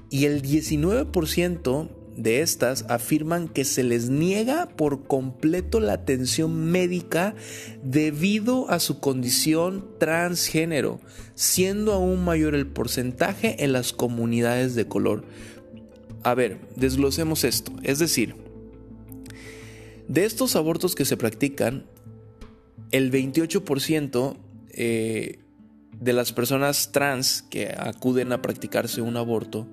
Y 0.09 0.25
el 0.25 0.41
19% 0.41 1.89
de 2.17 2.41
estas 2.41 2.85
afirman 2.89 3.47
que 3.47 3.63
se 3.63 3.83
les 3.83 4.09
niega 4.09 4.69
por 4.69 5.05
completo 5.05 5.79
la 5.79 5.93
atención 5.93 6.71
médica 6.71 7.35
debido 7.83 8.69
a 8.71 8.79
su 8.79 8.99
condición 8.99 9.87
transgénero, 9.99 10.99
siendo 11.35 11.93
aún 11.93 12.25
mayor 12.25 12.55
el 12.55 12.67
porcentaje 12.67 13.63
en 13.63 13.71
las 13.71 13.93
comunidades 13.93 14.73
de 14.75 14.87
color. 14.87 15.25
A 16.23 16.33
ver, 16.33 16.59
desglosemos 16.75 17.43
esto. 17.43 17.71
Es 17.83 17.99
decir, 17.99 18.35
de 20.07 20.25
estos 20.25 20.55
abortos 20.55 20.95
que 20.95 21.05
se 21.05 21.17
practican, 21.17 21.85
el 22.91 23.11
28% 23.11 24.37
eh, 24.77 25.39
de 25.99 26.13
las 26.13 26.31
personas 26.31 26.91
trans 26.91 27.43
que 27.49 27.75
acuden 27.77 28.31
a 28.31 28.41
practicarse 28.41 29.01
un 29.01 29.17
aborto 29.17 29.67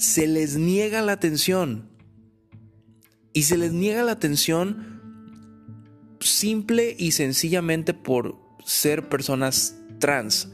se 0.00 0.26
les 0.26 0.56
niega 0.56 1.02
la 1.02 1.12
atención. 1.12 1.90
Y 3.34 3.42
se 3.42 3.58
les 3.58 3.72
niega 3.72 4.02
la 4.02 4.12
atención 4.12 5.00
simple 6.20 6.96
y 6.98 7.12
sencillamente 7.12 7.92
por 7.94 8.36
ser 8.64 9.08
personas 9.10 9.76
trans. 9.98 10.48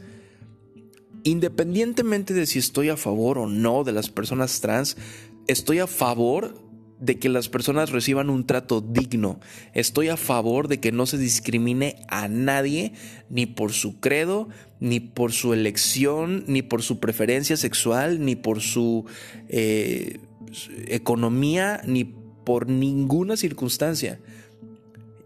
Independientemente 1.23 2.33
de 2.33 2.45
si 2.45 2.59
estoy 2.59 2.89
a 2.89 2.97
favor 2.97 3.37
o 3.37 3.47
no 3.47 3.85
de 3.85 3.93
las 3.93 4.09
personas 4.09 4.59
trans, 4.59 4.97
estoy 5.47 5.79
a 5.79 5.87
favor 5.87 6.66
de 6.99 7.19
que 7.19 7.29
las 7.29 7.49
personas 7.49 7.91
reciban 7.91 8.29
un 8.29 8.45
trato 8.45 8.81
digno. 8.81 9.39
Estoy 9.73 10.09
a 10.09 10.17
favor 10.17 10.67
de 10.67 10.79
que 10.79 10.91
no 10.91 11.05
se 11.05 11.17
discrimine 11.17 11.97
a 12.07 12.27
nadie, 12.27 12.93
ni 13.29 13.45
por 13.45 13.71
su 13.71 13.99
credo, 13.99 14.49
ni 14.79 14.99
por 14.99 15.31
su 15.31 15.53
elección, 15.53 16.43
ni 16.47 16.61
por 16.61 16.81
su 16.81 16.99
preferencia 16.99 17.57
sexual, 17.57 18.23
ni 18.23 18.35
por 18.35 18.61
su 18.61 19.05
eh, 19.49 20.19
economía, 20.87 21.81
ni 21.85 22.05
por 22.05 22.69
ninguna 22.69 23.37
circunstancia. 23.37 24.19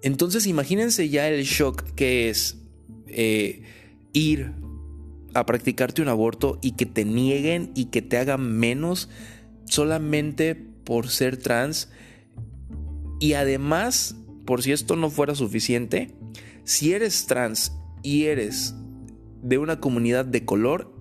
Entonces 0.02 0.48
imagínense 0.48 1.10
ya 1.10 1.30
el 1.30 1.44
shock 1.44 1.84
que 1.96 2.30
es 2.30 2.58
eh, 3.08 3.62
ir 4.14 4.52
a 5.34 5.46
practicarte 5.46 6.02
un 6.02 6.08
aborto 6.10 6.60
y 6.62 6.72
que 6.72 6.86
te 6.86 7.06
nieguen 7.06 7.72
y 7.76 7.86
que 7.86 8.02
te 8.02 8.18
hagan 8.18 8.58
menos 8.58 9.10
solamente 9.66 10.71
por 10.92 11.08
ser 11.08 11.38
trans. 11.38 11.88
Y 13.22 13.32
además, 13.32 14.14
por 14.46 14.62
si 14.62 14.74
esto 14.74 14.98
no 14.98 15.10
fuera 15.10 15.36
suficiente, 15.36 16.14
si 16.66 16.92
eres 16.92 17.28
trans 17.28 17.72
y 18.04 18.26
eres 18.26 18.76
de 19.42 19.58
una 19.58 19.80
comunidad 19.80 20.26
de 20.26 20.44
color, 20.44 20.94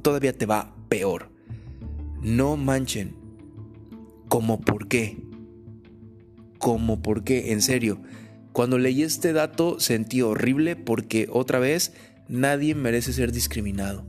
todavía 0.00 0.32
te 0.32 0.46
va 0.46 0.74
peor. 0.88 1.28
No 2.22 2.56
manchen. 2.56 3.16
¿Cómo 4.30 4.62
por 4.62 4.88
qué? 4.88 5.18
¿Cómo 6.56 7.02
por 7.02 7.22
qué? 7.22 7.52
En 7.52 7.60
serio. 7.60 8.00
Cuando 8.52 8.78
leí 8.78 9.02
este 9.02 9.34
dato 9.34 9.78
sentí 9.78 10.22
horrible 10.22 10.74
porque 10.74 11.28
otra 11.30 11.58
vez 11.58 11.92
nadie 12.28 12.74
merece 12.74 13.12
ser 13.12 13.30
discriminado. 13.30 14.06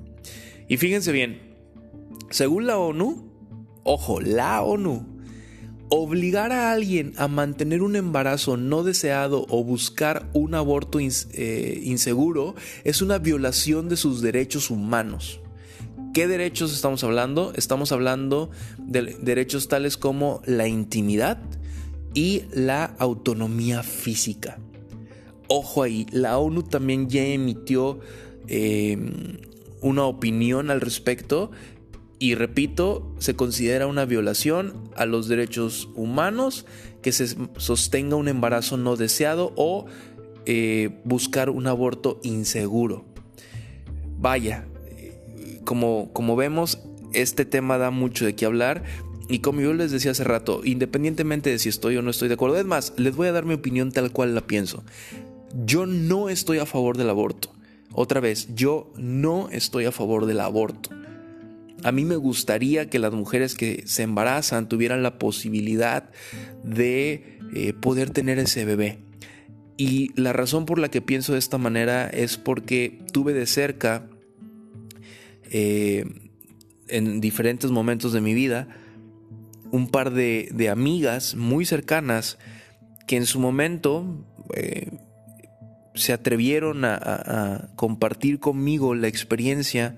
Y 0.69 0.77
fíjense 0.77 1.11
bien, 1.11 1.57
según 2.29 2.67
la 2.67 2.77
ONU, 2.77 3.30
ojo, 3.83 4.21
la 4.21 4.61
ONU, 4.61 5.05
obligar 5.89 6.53
a 6.53 6.71
alguien 6.71 7.13
a 7.17 7.27
mantener 7.27 7.81
un 7.81 7.97
embarazo 7.97 8.55
no 8.55 8.83
deseado 8.83 9.45
o 9.49 9.63
buscar 9.63 10.29
un 10.33 10.55
aborto 10.55 10.99
eh, 11.01 11.81
inseguro 11.83 12.55
es 12.85 13.01
una 13.01 13.17
violación 13.17 13.89
de 13.89 13.97
sus 13.97 14.21
derechos 14.21 14.69
humanos. 14.69 15.41
¿Qué 16.13 16.27
derechos 16.27 16.73
estamos 16.73 17.03
hablando? 17.03 17.51
Estamos 17.55 17.91
hablando 17.91 18.51
de 18.77 19.17
derechos 19.21 19.67
tales 19.67 19.97
como 19.97 20.41
la 20.45 20.67
intimidad 20.67 21.41
y 22.13 22.43
la 22.53 22.85
autonomía 22.97 23.83
física. 23.83 24.59
Ojo 25.47 25.83
ahí, 25.83 26.05
la 26.11 26.37
ONU 26.37 26.63
también 26.63 27.09
ya 27.09 27.25
emitió 27.25 27.99
eh, 28.47 28.97
una 29.81 30.03
opinión 30.03 30.71
al 30.71 30.79
respecto 30.79 31.51
y 32.21 32.35
repito, 32.35 33.11
se 33.17 33.35
considera 33.35 33.87
una 33.87 34.05
violación 34.05 34.91
a 34.95 35.07
los 35.07 35.27
derechos 35.27 35.89
humanos 35.95 36.67
que 37.01 37.11
se 37.11 37.35
sostenga 37.57 38.15
un 38.15 38.27
embarazo 38.27 38.77
no 38.77 38.95
deseado 38.95 39.53
o 39.55 39.87
eh, 40.45 41.01
buscar 41.03 41.49
un 41.49 41.65
aborto 41.65 42.19
inseguro. 42.21 43.05
Vaya, 44.19 44.67
como, 45.65 46.13
como 46.13 46.35
vemos, 46.35 46.77
este 47.11 47.43
tema 47.43 47.79
da 47.79 47.89
mucho 47.89 48.23
de 48.23 48.35
qué 48.35 48.45
hablar. 48.45 48.83
Y 49.27 49.39
como 49.39 49.61
yo 49.61 49.73
les 49.73 49.89
decía 49.89 50.11
hace 50.11 50.23
rato, 50.23 50.61
independientemente 50.63 51.49
de 51.49 51.57
si 51.57 51.69
estoy 51.69 51.97
o 51.97 52.03
no 52.03 52.11
estoy 52.11 52.27
de 52.27 52.35
acuerdo, 52.35 52.57
es 52.57 52.65
más, 52.65 52.93
les 52.97 53.15
voy 53.15 53.29
a 53.29 53.31
dar 53.31 53.45
mi 53.45 53.55
opinión 53.55 53.91
tal 53.91 54.11
cual 54.11 54.35
la 54.35 54.41
pienso. 54.41 54.83
Yo 55.65 55.87
no 55.87 56.29
estoy 56.29 56.59
a 56.59 56.67
favor 56.67 56.97
del 56.97 57.09
aborto. 57.09 57.51
Otra 57.93 58.19
vez, 58.19 58.53
yo 58.53 58.93
no 58.95 59.49
estoy 59.49 59.85
a 59.85 59.91
favor 59.91 60.27
del 60.27 60.41
aborto. 60.41 61.00
A 61.83 61.91
mí 61.91 62.05
me 62.05 62.15
gustaría 62.15 62.89
que 62.89 62.99
las 62.99 63.13
mujeres 63.13 63.55
que 63.55 63.83
se 63.85 64.03
embarazan 64.03 64.69
tuvieran 64.69 65.01
la 65.01 65.17
posibilidad 65.17 66.11
de 66.63 67.39
eh, 67.55 67.73
poder 67.73 68.11
tener 68.11 68.37
ese 68.37 68.65
bebé. 68.65 68.99
Y 69.77 70.11
la 70.19 70.31
razón 70.31 70.65
por 70.65 70.77
la 70.77 70.89
que 70.89 71.01
pienso 71.01 71.33
de 71.33 71.39
esta 71.39 71.57
manera 71.57 72.07
es 72.07 72.37
porque 72.37 72.99
tuve 73.11 73.33
de 73.33 73.47
cerca, 73.47 74.07
eh, 75.49 76.05
en 76.87 77.19
diferentes 77.19 77.71
momentos 77.71 78.13
de 78.13 78.21
mi 78.21 78.35
vida, 78.35 78.67
un 79.71 79.89
par 79.89 80.11
de, 80.11 80.69
amigas 80.69 81.35
muy 81.35 81.65
cercanas 81.65 82.37
que 83.07 83.17
en 83.17 83.25
su 83.25 83.39
momento 83.39 84.23
eh, 84.55 84.91
se 85.95 86.13
atrevieron 86.13 86.85
a 86.85 87.71
compartir 87.75 88.39
conmigo 88.39 88.93
la 88.93 89.07
experiencia 89.07 89.97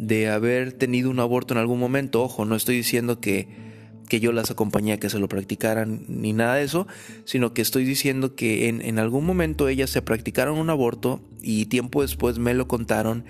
de 0.00 0.30
haber 0.30 0.72
tenido 0.72 1.10
un 1.10 1.20
aborto 1.20 1.52
en 1.52 1.58
algún 1.60 1.78
momento. 1.78 2.22
Ojo, 2.22 2.46
no 2.46 2.56
estoy 2.56 2.74
diciendo 2.76 3.20
que, 3.20 3.48
que 4.08 4.18
yo 4.18 4.32
las 4.32 4.50
acompañé 4.50 4.94
a 4.94 4.98
que 4.98 5.10
se 5.10 5.18
lo 5.18 5.28
practicaran 5.28 6.06
ni 6.08 6.32
nada 6.32 6.54
de 6.54 6.62
eso, 6.62 6.86
sino 7.26 7.52
que 7.52 7.60
estoy 7.60 7.84
diciendo 7.84 8.34
que 8.34 8.68
en, 8.68 8.80
en 8.80 8.98
algún 8.98 9.26
momento 9.26 9.68
ellas 9.68 9.90
se 9.90 10.00
practicaron 10.00 10.56
un 10.56 10.70
aborto 10.70 11.20
y 11.42 11.66
tiempo 11.66 12.00
después 12.00 12.38
me 12.38 12.54
lo 12.54 12.66
contaron. 12.66 13.26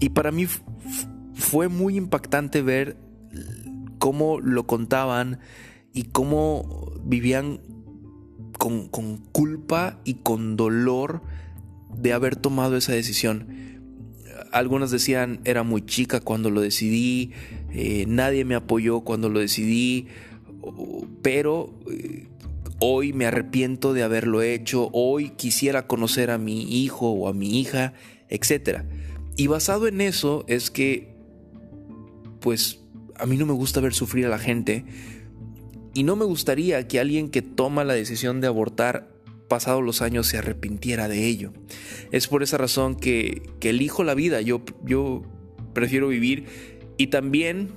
Y 0.00 0.08
para 0.08 0.32
mí 0.32 0.46
fue 1.34 1.68
muy 1.68 1.96
impactante 1.96 2.62
ver 2.62 2.96
cómo 4.00 4.40
lo 4.40 4.66
contaban 4.66 5.38
y 5.92 6.02
cómo 6.02 6.92
vivían 7.04 7.60
con, 8.58 8.88
con 8.88 9.18
culpa 9.18 10.00
y 10.04 10.14
con 10.14 10.56
dolor 10.56 11.22
de 11.96 12.12
haber 12.12 12.34
tomado 12.34 12.76
esa 12.76 12.92
decisión 12.92 13.75
algunos 14.52 14.90
decían 14.90 15.40
era 15.44 15.62
muy 15.62 15.84
chica 15.84 16.20
cuando 16.20 16.50
lo 16.50 16.60
decidí, 16.60 17.32
eh, 17.72 18.04
nadie 18.08 18.44
me 18.44 18.54
apoyó 18.54 19.00
cuando 19.00 19.28
lo 19.28 19.40
decidí, 19.40 20.08
pero 21.22 21.74
eh, 21.90 22.26
hoy 22.78 23.12
me 23.12 23.26
arrepiento 23.26 23.92
de 23.92 24.02
haberlo 24.02 24.42
hecho, 24.42 24.90
hoy 24.92 25.30
quisiera 25.30 25.86
conocer 25.86 26.30
a 26.30 26.38
mi 26.38 26.82
hijo 26.84 27.10
o 27.10 27.28
a 27.28 27.32
mi 27.32 27.60
hija, 27.60 27.94
etc. 28.28 28.82
Y 29.36 29.46
basado 29.46 29.86
en 29.86 30.00
eso 30.00 30.44
es 30.48 30.70
que, 30.70 31.14
pues, 32.40 32.80
a 33.16 33.26
mí 33.26 33.36
no 33.36 33.46
me 33.46 33.52
gusta 33.52 33.80
ver 33.80 33.94
sufrir 33.94 34.26
a 34.26 34.30
la 34.30 34.38
gente 34.38 34.84
y 35.94 36.02
no 36.02 36.16
me 36.16 36.26
gustaría 36.26 36.86
que 36.86 37.00
alguien 37.00 37.30
que 37.30 37.40
toma 37.40 37.84
la 37.84 37.94
decisión 37.94 38.40
de 38.42 38.46
abortar 38.46 39.15
pasados 39.48 39.82
los 39.82 40.02
años 40.02 40.26
se 40.26 40.38
arrepintiera 40.38 41.08
de 41.08 41.26
ello. 41.26 41.52
Es 42.12 42.28
por 42.28 42.42
esa 42.42 42.58
razón 42.58 42.96
que, 42.96 43.42
elijo 43.60 44.04
la 44.04 44.14
vida, 44.14 44.40
yo, 44.40 44.62
yo 44.84 45.22
prefiero 45.72 46.08
vivir 46.08 46.46
y 46.96 47.08
también 47.08 47.70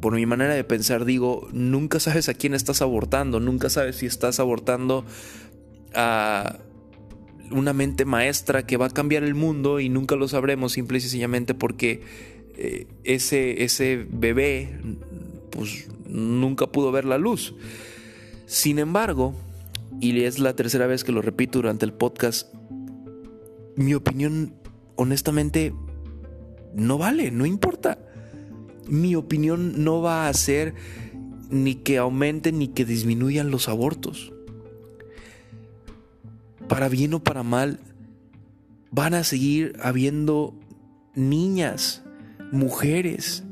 por 0.00 0.14
mi 0.14 0.26
manera 0.26 0.54
de 0.54 0.64
pensar, 0.64 1.04
digo, 1.04 1.48
nunca 1.52 2.00
sabes 2.00 2.28
a 2.28 2.34
quién 2.34 2.54
estás 2.54 2.82
abortando, 2.82 3.40
nunca 3.40 3.70
sabes 3.70 3.96
si 3.96 4.06
estás 4.06 4.40
abortando 4.40 5.04
a 5.94 6.58
una 7.50 7.72
mente 7.72 8.04
maestra 8.04 8.66
que 8.66 8.76
va 8.76 8.86
a 8.86 8.90
cambiar 8.90 9.24
el 9.24 9.34
mundo 9.34 9.80
y 9.80 9.88
nunca 9.88 10.16
lo 10.16 10.28
sabremos 10.28 10.72
simple 10.72 10.98
y 10.98 11.00
sencillamente 11.00 11.54
porque 11.54 12.02
eh, 12.56 12.86
ese, 13.04 13.64
ese 13.64 14.06
bebé 14.10 14.80
pues 15.50 15.88
nunca 16.08 16.66
pudo 16.66 16.92
ver 16.92 17.04
la 17.04 17.18
luz. 17.18 17.54
Sin 18.46 18.78
embargo, 18.78 19.34
y 20.00 20.20
es 20.22 20.38
la 20.38 20.54
tercera 20.54 20.86
vez 20.86 21.04
que 21.04 21.12
lo 21.12 21.22
repito 21.22 21.58
durante 21.58 21.84
el 21.84 21.92
podcast, 21.92 22.54
mi 23.76 23.94
opinión 23.94 24.54
honestamente 24.96 25.74
no 26.74 26.98
vale, 26.98 27.30
no 27.30 27.46
importa. 27.46 27.98
Mi 28.88 29.16
opinión 29.16 29.84
no 29.84 30.00
va 30.00 30.26
a 30.26 30.28
hacer 30.28 30.74
ni 31.50 31.74
que 31.76 31.98
aumenten 31.98 32.58
ni 32.58 32.68
que 32.68 32.84
disminuyan 32.84 33.50
los 33.50 33.68
abortos. 33.68 34.32
Para 36.68 36.88
bien 36.88 37.14
o 37.14 37.22
para 37.22 37.42
mal, 37.42 37.80
van 38.90 39.14
a 39.14 39.24
seguir 39.24 39.76
habiendo 39.82 40.54
niñas, 41.14 42.02
mujeres, 42.52 43.44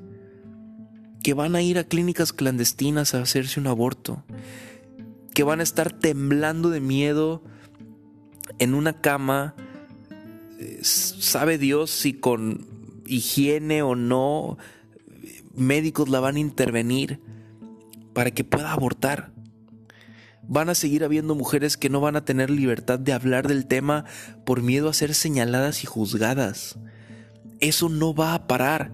que 1.22 1.34
van 1.34 1.56
a 1.56 1.62
ir 1.62 1.78
a 1.78 1.84
clínicas 1.84 2.32
clandestinas 2.32 3.14
a 3.14 3.22
hacerse 3.22 3.58
un 3.58 3.66
aborto, 3.66 4.22
que 5.34 5.42
van 5.42 5.60
a 5.60 5.64
estar 5.64 5.92
temblando 5.92 6.70
de 6.70 6.80
miedo 6.80 7.42
en 8.58 8.74
una 8.74 9.00
cama, 9.00 9.54
eh, 10.60 10.78
sabe 10.82 11.58
Dios 11.58 11.90
si 11.90 12.14
con 12.14 12.66
higiene 13.06 13.82
o 13.82 13.96
no, 13.96 14.56
médicos 15.54 16.08
la 16.08 16.20
van 16.20 16.36
a 16.36 16.40
intervenir 16.40 17.20
para 18.12 18.30
que 18.30 18.44
pueda 18.44 18.72
abortar. 18.72 19.32
Van 20.46 20.68
a 20.68 20.74
seguir 20.74 21.04
habiendo 21.04 21.34
mujeres 21.34 21.76
que 21.76 21.88
no 21.88 22.00
van 22.00 22.16
a 22.16 22.24
tener 22.24 22.50
libertad 22.50 22.98
de 22.98 23.12
hablar 23.12 23.48
del 23.48 23.66
tema 23.66 24.04
por 24.44 24.62
miedo 24.62 24.88
a 24.88 24.94
ser 24.94 25.14
señaladas 25.14 25.82
y 25.82 25.86
juzgadas. 25.86 26.78
Eso 27.60 27.88
no 27.88 28.14
va 28.14 28.34
a 28.34 28.46
parar. 28.46 28.92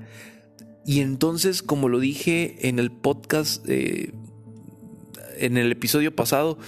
Y 0.86 1.00
entonces, 1.00 1.62
como 1.62 1.88
lo 1.88 1.98
dije 1.98 2.68
en 2.68 2.78
el 2.78 2.90
podcast, 2.90 3.64
eh, 3.68 4.12
en 5.40 5.56
el 5.56 5.72
episodio 5.72 6.14
pasado, 6.14 6.58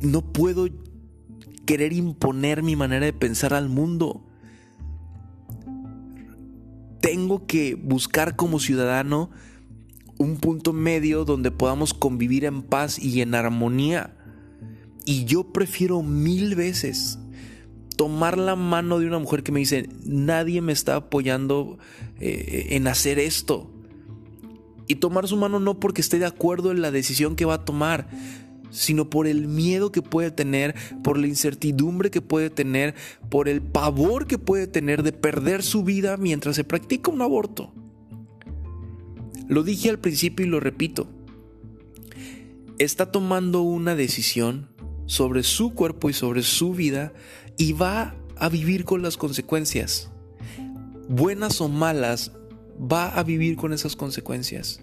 no 0.00 0.32
puedo 0.32 0.68
querer 1.66 1.92
imponer 1.92 2.62
mi 2.62 2.76
manera 2.76 3.06
de 3.06 3.12
pensar 3.12 3.54
al 3.54 3.68
mundo. 3.68 4.24
Tengo 7.00 7.46
que 7.46 7.74
buscar 7.74 8.36
como 8.36 8.58
ciudadano 8.60 9.30
un 10.18 10.36
punto 10.36 10.72
medio 10.72 11.24
donde 11.24 11.50
podamos 11.50 11.92
convivir 11.92 12.44
en 12.44 12.62
paz 12.62 12.98
y 12.98 13.20
en 13.20 13.34
armonía. 13.34 14.16
Y 15.04 15.24
yo 15.24 15.52
prefiero 15.52 16.02
mil 16.02 16.54
veces 16.54 17.18
tomar 17.96 18.38
la 18.38 18.56
mano 18.56 18.98
de 18.98 19.06
una 19.06 19.18
mujer 19.18 19.42
que 19.42 19.52
me 19.52 19.60
dice, 19.60 19.88
nadie 20.04 20.60
me 20.60 20.72
está 20.72 20.96
apoyando 20.96 21.78
eh, 22.20 22.68
en 22.70 22.88
hacer 22.88 23.18
esto. 23.18 23.73
Y 24.86 24.96
tomar 24.96 25.28
su 25.28 25.36
mano 25.36 25.60
no 25.60 25.80
porque 25.80 26.00
esté 26.00 26.18
de 26.18 26.26
acuerdo 26.26 26.70
en 26.70 26.82
la 26.82 26.90
decisión 26.90 27.36
que 27.36 27.44
va 27.44 27.54
a 27.54 27.64
tomar, 27.64 28.08
sino 28.70 29.08
por 29.08 29.26
el 29.26 29.46
miedo 29.46 29.92
que 29.92 30.02
puede 30.02 30.30
tener, 30.30 30.74
por 31.02 31.16
la 31.16 31.28
incertidumbre 31.28 32.10
que 32.10 32.20
puede 32.20 32.50
tener, 32.50 32.94
por 33.30 33.48
el 33.48 33.62
pavor 33.62 34.26
que 34.26 34.36
puede 34.36 34.66
tener 34.66 35.02
de 35.02 35.12
perder 35.12 35.62
su 35.62 35.84
vida 35.84 36.16
mientras 36.16 36.56
se 36.56 36.64
practica 36.64 37.10
un 37.10 37.22
aborto. 37.22 37.72
Lo 39.46 39.62
dije 39.62 39.90
al 39.90 39.98
principio 39.98 40.44
y 40.44 40.48
lo 40.48 40.58
repito. 40.58 41.06
Está 42.78 43.12
tomando 43.12 43.62
una 43.62 43.94
decisión 43.94 44.68
sobre 45.06 45.42
su 45.42 45.74
cuerpo 45.74 46.10
y 46.10 46.12
sobre 46.12 46.42
su 46.42 46.72
vida 46.72 47.12
y 47.56 47.72
va 47.72 48.16
a 48.36 48.48
vivir 48.48 48.84
con 48.84 49.02
las 49.02 49.16
consecuencias. 49.16 50.10
Buenas 51.08 51.60
o 51.60 51.68
malas, 51.68 52.32
va 52.80 53.08
a 53.08 53.22
vivir 53.22 53.56
con 53.56 53.72
esas 53.72 53.96
consecuencias. 53.96 54.80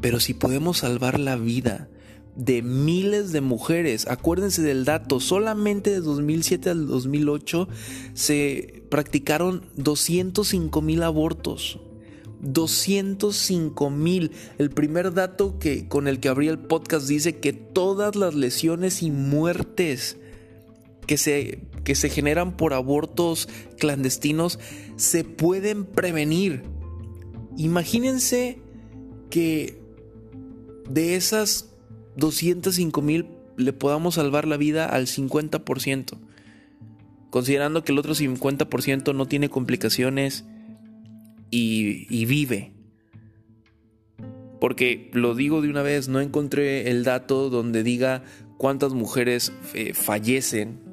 Pero 0.00 0.20
si 0.20 0.34
podemos 0.34 0.78
salvar 0.78 1.20
la 1.20 1.36
vida 1.36 1.88
de 2.36 2.62
miles 2.62 3.32
de 3.32 3.40
mujeres, 3.40 4.06
acuérdense 4.08 4.62
del 4.62 4.84
dato, 4.84 5.20
solamente 5.20 5.90
de 5.90 6.00
2007 6.00 6.70
al 6.70 6.86
2008 6.86 7.68
se 8.14 8.82
practicaron 8.88 9.66
205 9.76 10.80
mil 10.82 11.02
abortos. 11.02 11.80
205 12.40 13.90
mil. 13.90 14.32
El 14.56 14.70
primer 14.70 15.12
dato 15.12 15.58
que, 15.58 15.88
con 15.88 16.08
el 16.08 16.20
que 16.20 16.28
abrí 16.28 16.48
el 16.48 16.58
podcast 16.58 17.06
dice 17.06 17.38
que 17.38 17.52
todas 17.52 18.16
las 18.16 18.34
lesiones 18.34 19.02
y 19.02 19.10
muertes 19.10 20.16
que 21.10 21.18
se, 21.18 21.58
que 21.82 21.96
se 21.96 22.08
generan 22.08 22.56
por 22.56 22.72
abortos 22.72 23.48
clandestinos 23.80 24.60
se 24.94 25.24
pueden 25.24 25.84
prevenir. 25.84 26.62
Imagínense 27.56 28.60
que 29.28 29.82
de 30.88 31.16
esas 31.16 31.68
205 32.14 33.02
mil 33.02 33.26
le 33.56 33.72
podamos 33.72 34.14
salvar 34.14 34.46
la 34.46 34.56
vida 34.56 34.86
al 34.86 35.08
50%, 35.08 36.16
considerando 37.30 37.82
que 37.82 37.90
el 37.90 37.98
otro 37.98 38.14
50% 38.14 39.12
no 39.12 39.26
tiene 39.26 39.48
complicaciones 39.48 40.44
y, 41.50 42.24
vive. 42.24 42.72
Porque 44.60 45.10
lo 45.12 45.34
digo 45.34 45.60
de 45.60 45.70
una 45.70 45.82
vez, 45.82 46.06
no 46.06 46.20
encontré 46.20 46.88
el 46.88 47.02
dato 47.02 47.50
donde 47.50 47.82
diga 47.82 48.22
cuántas 48.58 48.92
mujeres 48.92 49.52
eh, 49.74 49.92
fallecen 49.92 50.88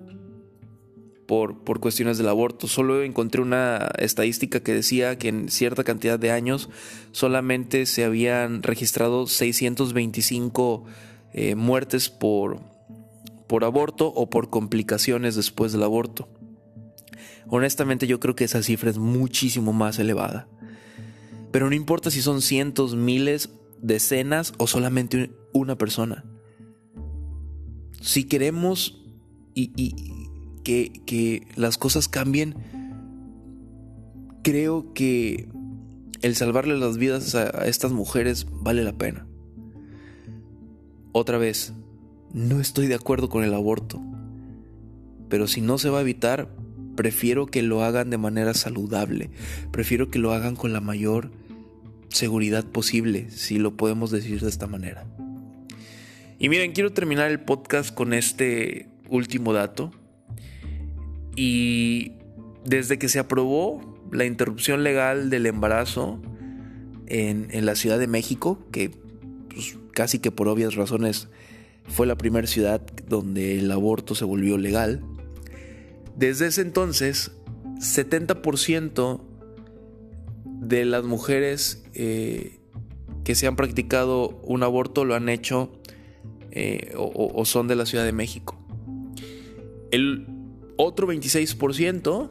por, 1.28 1.64
por, 1.64 1.80
cuestiones 1.80 2.18
del 2.18 2.30
aborto. 2.30 2.68
Solo 2.68 3.04
encontré 3.04 3.42
una 3.42 3.92
estadística 4.00 4.62
que 4.62 4.74
decía 4.74 5.18
que 5.18 5.28
en 5.28 5.50
cierta 5.50 5.84
cantidad 5.84 6.18
de 6.18 6.32
años 6.32 6.70
solamente 7.12 7.86
se 7.86 8.06
habían 8.06 8.64
registrado 8.64 9.28
625 9.28 10.86
eh, 11.34 11.56
muertes 11.56 12.10
por, 12.10 12.62
por 13.48 13.64
aborto 13.64 14.08
o 14.08 14.30
por 14.30 14.50
complicaciones 14.50 15.36
después 15.36 15.72
del 15.74 15.84
aborto. 15.84 16.30
Honestamente 17.50 18.08
yo 18.08 18.20
creo 18.20 18.36
que 18.36 18.46
esa 18.46 18.64
cifra 18.64 18.90
es 18.90 18.98
muchísimo 18.98 19.74
más 19.74 20.00
elevada. 20.00 20.48
Pero 21.52 21.70
no 21.70 21.76
importa 21.76 22.12
si 22.12 22.22
son 22.22 22.42
cientos, 22.42 22.96
miles, 22.96 23.50
decenas 23.82 24.54
o 24.58 24.68
solamente 24.68 25.32
una 25.54 25.78
persona. 25.78 26.26
Si 28.02 28.26
queremos 28.26 29.04
y, 29.54 29.72
que, 30.68 31.48
las 31.56 31.78
cosas 31.78 32.08
cambien, 32.08 32.56
creo 34.44 34.94
que 34.94 35.48
el 36.22 36.36
salvarle 36.36 36.78
las 36.78 36.98
vidas 36.98 37.36
a 37.36 37.68
estas 37.68 37.92
mujeres 37.92 38.48
vale 38.52 38.84
la 38.84 38.98
pena. 38.98 39.26
Otra 41.14 41.38
vez, 41.38 41.74
no 42.34 42.60
estoy 42.60 42.88
de 42.88 42.96
acuerdo 42.96 43.30
con 43.30 43.44
el 43.44 43.54
aborto, 43.54 44.02
pero 45.30 45.48
si 45.48 45.62
no 45.62 45.78
se 45.78 45.90
va 45.90 46.00
a 46.00 46.02
evitar, 46.02 46.50
prefiero 46.96 47.46
que 47.46 47.62
lo 47.62 47.84
hagan 47.84 48.10
de 48.10 48.18
manera 48.18 48.54
saludable, 48.54 49.30
prefiero 49.72 50.10
que 50.10 50.20
lo 50.20 50.34
hagan 50.34 50.56
con 50.56 50.74
la 50.74 50.82
mayor 50.82 51.32
seguridad 52.10 52.66
posible, 52.66 53.30
si 53.32 53.58
lo 53.58 53.78
podemos 53.78 54.12
decir 54.12 54.42
de 54.42 54.50
esta 54.50 54.68
manera. 54.68 55.06
Y 56.40 56.50
miren, 56.50 56.74
quiero 56.74 56.92
terminar 56.92 57.32
el 57.32 57.40
podcast 57.40 57.94
con 57.94 58.14
este 58.14 58.90
último 59.10 59.54
dato. 59.54 59.92
Y 61.38 62.12
desde 62.66 63.00
que 63.00 63.08
se 63.08 63.20
aprobó 63.20 63.80
la 64.12 64.26
interrupción 64.26 64.84
legal 64.84 65.30
del 65.30 65.46
embarazo 65.46 66.20
en, 67.06 67.66
la 67.66 67.76
Ciudad 67.76 67.98
de 68.00 68.08
México, 68.08 68.60
que 68.72 68.92
pues, 69.50 69.78
casi 69.94 70.20
que 70.20 70.32
por 70.32 70.50
obvias 70.50 70.76
razones 70.76 71.30
fue 71.88 72.06
la 72.06 72.18
primera 72.18 72.48
ciudad 72.48 72.82
donde 73.08 73.60
el 73.60 73.72
aborto 73.72 74.16
se 74.16 74.26
volvió 74.26 74.58
legal, 74.58 75.02
desde 76.18 76.48
ese 76.48 76.62
entonces, 76.62 77.32
70% 77.76 79.22
de 80.44 80.86
las 80.86 81.04
mujeres 81.04 81.84
eh, 81.94 82.58
que 83.24 83.36
se 83.36 83.46
han 83.46 83.56
practicado 83.56 84.40
un 84.44 84.64
aborto 84.64 85.06
lo 85.06 85.14
han 85.14 85.30
hecho 85.30 85.72
eh, 86.52 86.94
o, 86.96 87.46
son 87.46 87.68
de 87.68 87.76
la 87.76 87.86
Ciudad 87.86 88.04
de 88.04 88.14
México. 88.14 88.58
El 89.92 90.26
otro 90.78 91.08
26% 91.08 92.30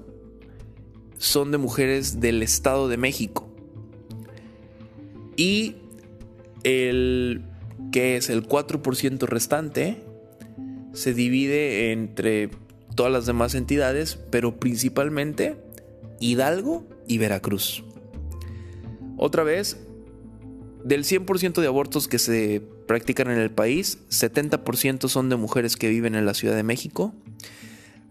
son 1.19 1.51
de 1.51 1.59
mujeres 1.59 2.21
del 2.21 2.43
Estado 2.43 2.89
de 2.89 2.97
México. 2.97 3.49
Y 5.37 5.77
el 6.63 7.43
que 7.93 8.17
es 8.17 8.31
el 8.31 8.49
4% 8.49 9.27
restante 9.27 10.03
se 10.93 11.13
divide 11.13 11.93
entre 11.93 12.51
todas 12.95 13.13
las 13.13 13.27
demás 13.27 13.55
entidades, 13.55 14.19
pero 14.31 14.59
principalmente 14.59 15.57
Hidalgo 16.21 16.87
y 17.07 17.19
Veracruz. 17.19 17.85
Otra 19.19 19.45
vez, 19.45 19.79
del 20.85 21.05
100% 21.05 21.61
de 21.61 21.67
abortos 21.67 22.09
que 22.09 22.19
se 22.19 22.63
practican 22.87 23.31
en 23.31 23.39
el 23.39 23.51
país, 23.51 23.99
70% 24.11 25.09
son 25.09 25.29
de 25.29 25.37
mujeres 25.37 25.77
que 25.77 25.89
viven 25.89 26.15
en 26.15 26.27
la 26.27 26.35
Ciudad 26.35 26.57
de 26.57 26.63
México, 26.63 27.15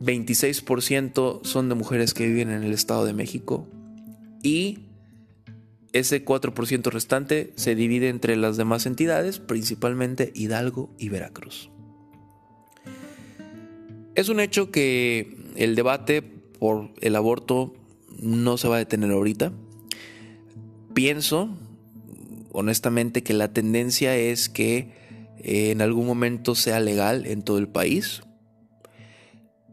26% 0.01 1.41
son 1.43 1.69
de 1.69 1.75
mujeres 1.75 2.13
que 2.13 2.27
viven 2.27 2.51
en 2.51 2.63
el 2.63 2.73
Estado 2.73 3.05
de 3.05 3.13
México 3.13 3.67
y 4.43 4.79
ese 5.93 6.25
4% 6.25 6.91
restante 6.91 7.53
se 7.55 7.73
divide 7.73 8.09
entre 8.09 8.35
las 8.35 8.57
demás 8.57 8.85
entidades, 8.85 9.39
principalmente 9.39 10.31
Hidalgo 10.35 10.93
y 10.99 11.07
Veracruz. 11.07 11.69
Es 14.13 14.27
un 14.27 14.41
hecho 14.41 14.71
que 14.71 15.37
el 15.55 15.75
debate 15.75 16.21
por 16.21 16.91
el 17.01 17.15
aborto 17.15 17.73
no 18.19 18.57
se 18.57 18.67
va 18.67 18.75
a 18.75 18.79
detener 18.79 19.11
ahorita. 19.11 19.53
Pienso, 20.93 21.49
honestamente, 22.51 23.23
que 23.23 23.33
la 23.33 23.53
tendencia 23.53 24.17
es 24.17 24.49
que 24.49 24.91
eh, 25.39 25.71
en 25.71 25.81
algún 25.81 26.07
momento 26.07 26.55
sea 26.55 26.79
legal 26.79 27.25
en 27.25 27.41
todo 27.41 27.57
el 27.57 27.67
país. 27.67 28.21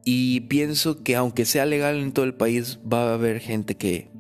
Y 0.05 0.41
pienso 0.43 1.03
que 1.03 1.17
aunque 1.17 1.45
sea 1.45 1.67
legal 1.67 1.99
en 1.99 2.13
todo 2.13 2.25
el 2.25 2.35
país, 2.35 2.79
va 2.91 3.11
a 3.11 3.15
haber 3.15 3.41
gente 3.41 3.77
que, 3.77 4.11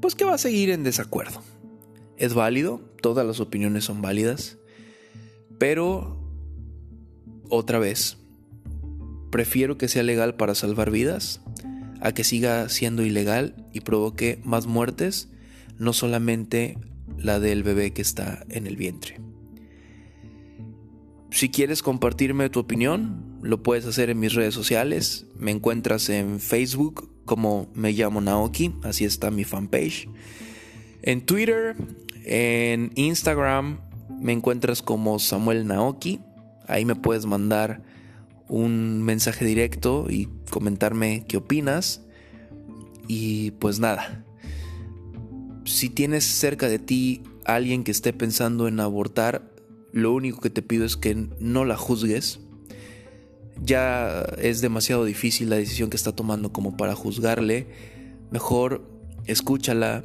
pues 0.00 0.14
que 0.14 0.24
va 0.24 0.34
a 0.34 0.38
seguir 0.38 0.70
en 0.70 0.82
desacuerdo. 0.82 1.42
Es 2.16 2.34
válido, 2.34 2.80
todas 3.00 3.26
las 3.26 3.40
opiniones 3.40 3.84
son 3.84 4.02
válidas, 4.02 4.58
pero 5.58 6.20
otra 7.48 7.78
vez, 7.78 8.16
prefiero 9.30 9.78
que 9.78 9.88
sea 9.88 10.02
legal 10.02 10.34
para 10.34 10.54
salvar 10.54 10.90
vidas 10.90 11.40
a 12.00 12.12
que 12.12 12.24
siga 12.24 12.68
siendo 12.68 13.02
ilegal 13.04 13.54
y 13.72 13.80
provoque 13.80 14.40
más 14.44 14.66
muertes, 14.66 15.28
no 15.78 15.92
solamente 15.92 16.78
la 17.18 17.40
del 17.40 17.62
bebé 17.62 17.92
que 17.92 18.02
está 18.02 18.44
en 18.48 18.66
el 18.66 18.76
vientre. 18.76 19.20
Si 21.30 21.48
quieres 21.48 21.82
compartirme 21.82 22.48
tu 22.48 22.60
opinión, 22.60 23.33
lo 23.44 23.62
puedes 23.62 23.84
hacer 23.84 24.08
en 24.10 24.18
mis 24.18 24.34
redes 24.34 24.54
sociales. 24.54 25.26
Me 25.38 25.50
encuentras 25.50 26.08
en 26.08 26.40
Facebook 26.40 27.10
como 27.26 27.68
me 27.74 27.92
llamo 27.92 28.20
Naoki, 28.20 28.74
así 28.82 29.04
está 29.04 29.30
mi 29.30 29.44
fanpage. 29.44 30.08
En 31.02 31.24
Twitter, 31.24 31.76
en 32.24 32.90
Instagram, 32.94 33.80
me 34.20 34.32
encuentras 34.32 34.80
como 34.80 35.18
Samuel 35.18 35.66
Naoki. 35.66 36.20
Ahí 36.66 36.86
me 36.86 36.94
puedes 36.94 37.26
mandar 37.26 37.82
un 38.48 39.02
mensaje 39.02 39.44
directo 39.44 40.06
y 40.08 40.28
comentarme 40.50 41.24
qué 41.28 41.36
opinas. 41.36 42.02
Y 43.08 43.50
pues 43.52 43.78
nada, 43.78 44.24
si 45.64 45.90
tienes 45.90 46.24
cerca 46.24 46.68
de 46.68 46.78
ti 46.78 47.22
alguien 47.44 47.84
que 47.84 47.90
esté 47.90 48.14
pensando 48.14 48.68
en 48.68 48.80
abortar, 48.80 49.50
lo 49.92 50.12
único 50.12 50.40
que 50.40 50.50
te 50.50 50.62
pido 50.62 50.86
es 50.86 50.96
que 50.96 51.14
no 51.38 51.66
la 51.66 51.76
juzgues. 51.76 52.40
Ya 53.62 54.22
es 54.38 54.60
demasiado 54.60 55.04
difícil 55.04 55.50
la 55.50 55.56
decisión 55.56 55.90
que 55.90 55.96
está 55.96 56.12
tomando 56.12 56.52
como 56.52 56.76
para 56.76 56.94
juzgarle. 56.94 57.66
Mejor 58.30 58.82
escúchala, 59.26 60.04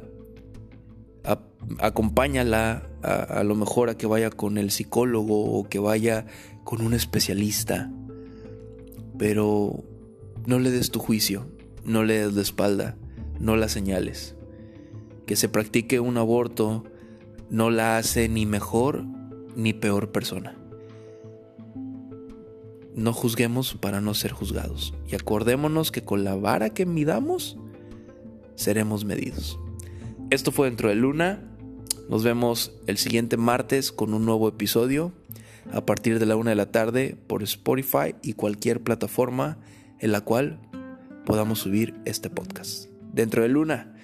acompáñala 1.78 2.88
a, 3.02 3.22
a 3.22 3.44
lo 3.44 3.54
mejor 3.54 3.90
a 3.90 3.98
que 3.98 4.06
vaya 4.06 4.30
con 4.30 4.58
el 4.58 4.70
psicólogo 4.70 5.58
o 5.58 5.68
que 5.68 5.78
vaya 5.78 6.26
con 6.64 6.80
un 6.80 6.94
especialista 6.94 7.90
pero 9.20 9.84
no 10.46 10.58
le 10.58 10.70
des 10.70 10.90
tu 10.90 10.98
juicio, 10.98 11.46
no 11.84 12.04
le 12.04 12.20
des 12.20 12.32
la 12.32 12.40
espalda, 12.40 12.96
no 13.38 13.54
la 13.54 13.68
señales. 13.68 14.34
Que 15.26 15.36
se 15.36 15.50
practique 15.50 16.00
un 16.00 16.16
aborto 16.16 16.84
no 17.50 17.68
la 17.68 17.98
hace 17.98 18.30
ni 18.30 18.46
mejor 18.46 19.04
ni 19.56 19.74
peor 19.74 20.10
persona. 20.10 20.56
No 22.94 23.12
juzguemos 23.12 23.74
para 23.74 24.00
no 24.00 24.14
ser 24.14 24.32
juzgados 24.32 24.94
y 25.08 25.14
acordémonos 25.14 25.92
que 25.92 26.02
con 26.02 26.24
la 26.24 26.34
vara 26.34 26.70
que 26.70 26.86
midamos 26.86 27.56
seremos 28.56 29.04
medidos. 29.04 29.58
Esto 30.30 30.52
fue 30.52 30.68
dentro 30.68 30.88
de 30.88 30.94
Luna. 30.94 31.42
Nos 32.08 32.24
vemos 32.24 32.72
el 32.86 32.98
siguiente 32.98 33.36
martes 33.36 33.92
con 33.92 34.14
un 34.14 34.24
nuevo 34.24 34.48
episodio 34.48 35.12
a 35.72 35.84
partir 35.86 36.18
de 36.18 36.26
la 36.26 36.36
una 36.36 36.50
de 36.50 36.56
la 36.56 36.70
tarde 36.70 37.16
por 37.26 37.42
Spotify 37.42 38.14
y 38.22 38.34
cualquier 38.34 38.82
plataforma 38.82 39.58
en 39.98 40.12
la 40.12 40.20
cual 40.22 40.58
podamos 41.24 41.60
subir 41.60 41.94
este 42.04 42.30
podcast. 42.30 42.88
Dentro 43.12 43.42
de 43.42 43.48
Luna, 43.48 43.94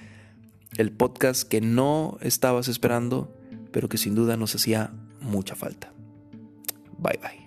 el 0.76 0.92
podcast 0.92 1.48
que 1.48 1.60
no 1.60 2.18
estabas 2.20 2.68
esperando, 2.68 3.34
pero 3.72 3.88
que 3.88 3.98
sin 3.98 4.14
duda 4.14 4.36
nos 4.36 4.54
hacía 4.54 4.92
mucha 5.20 5.54
falta. 5.54 5.92
Bye 6.98 7.18
bye. 7.22 7.45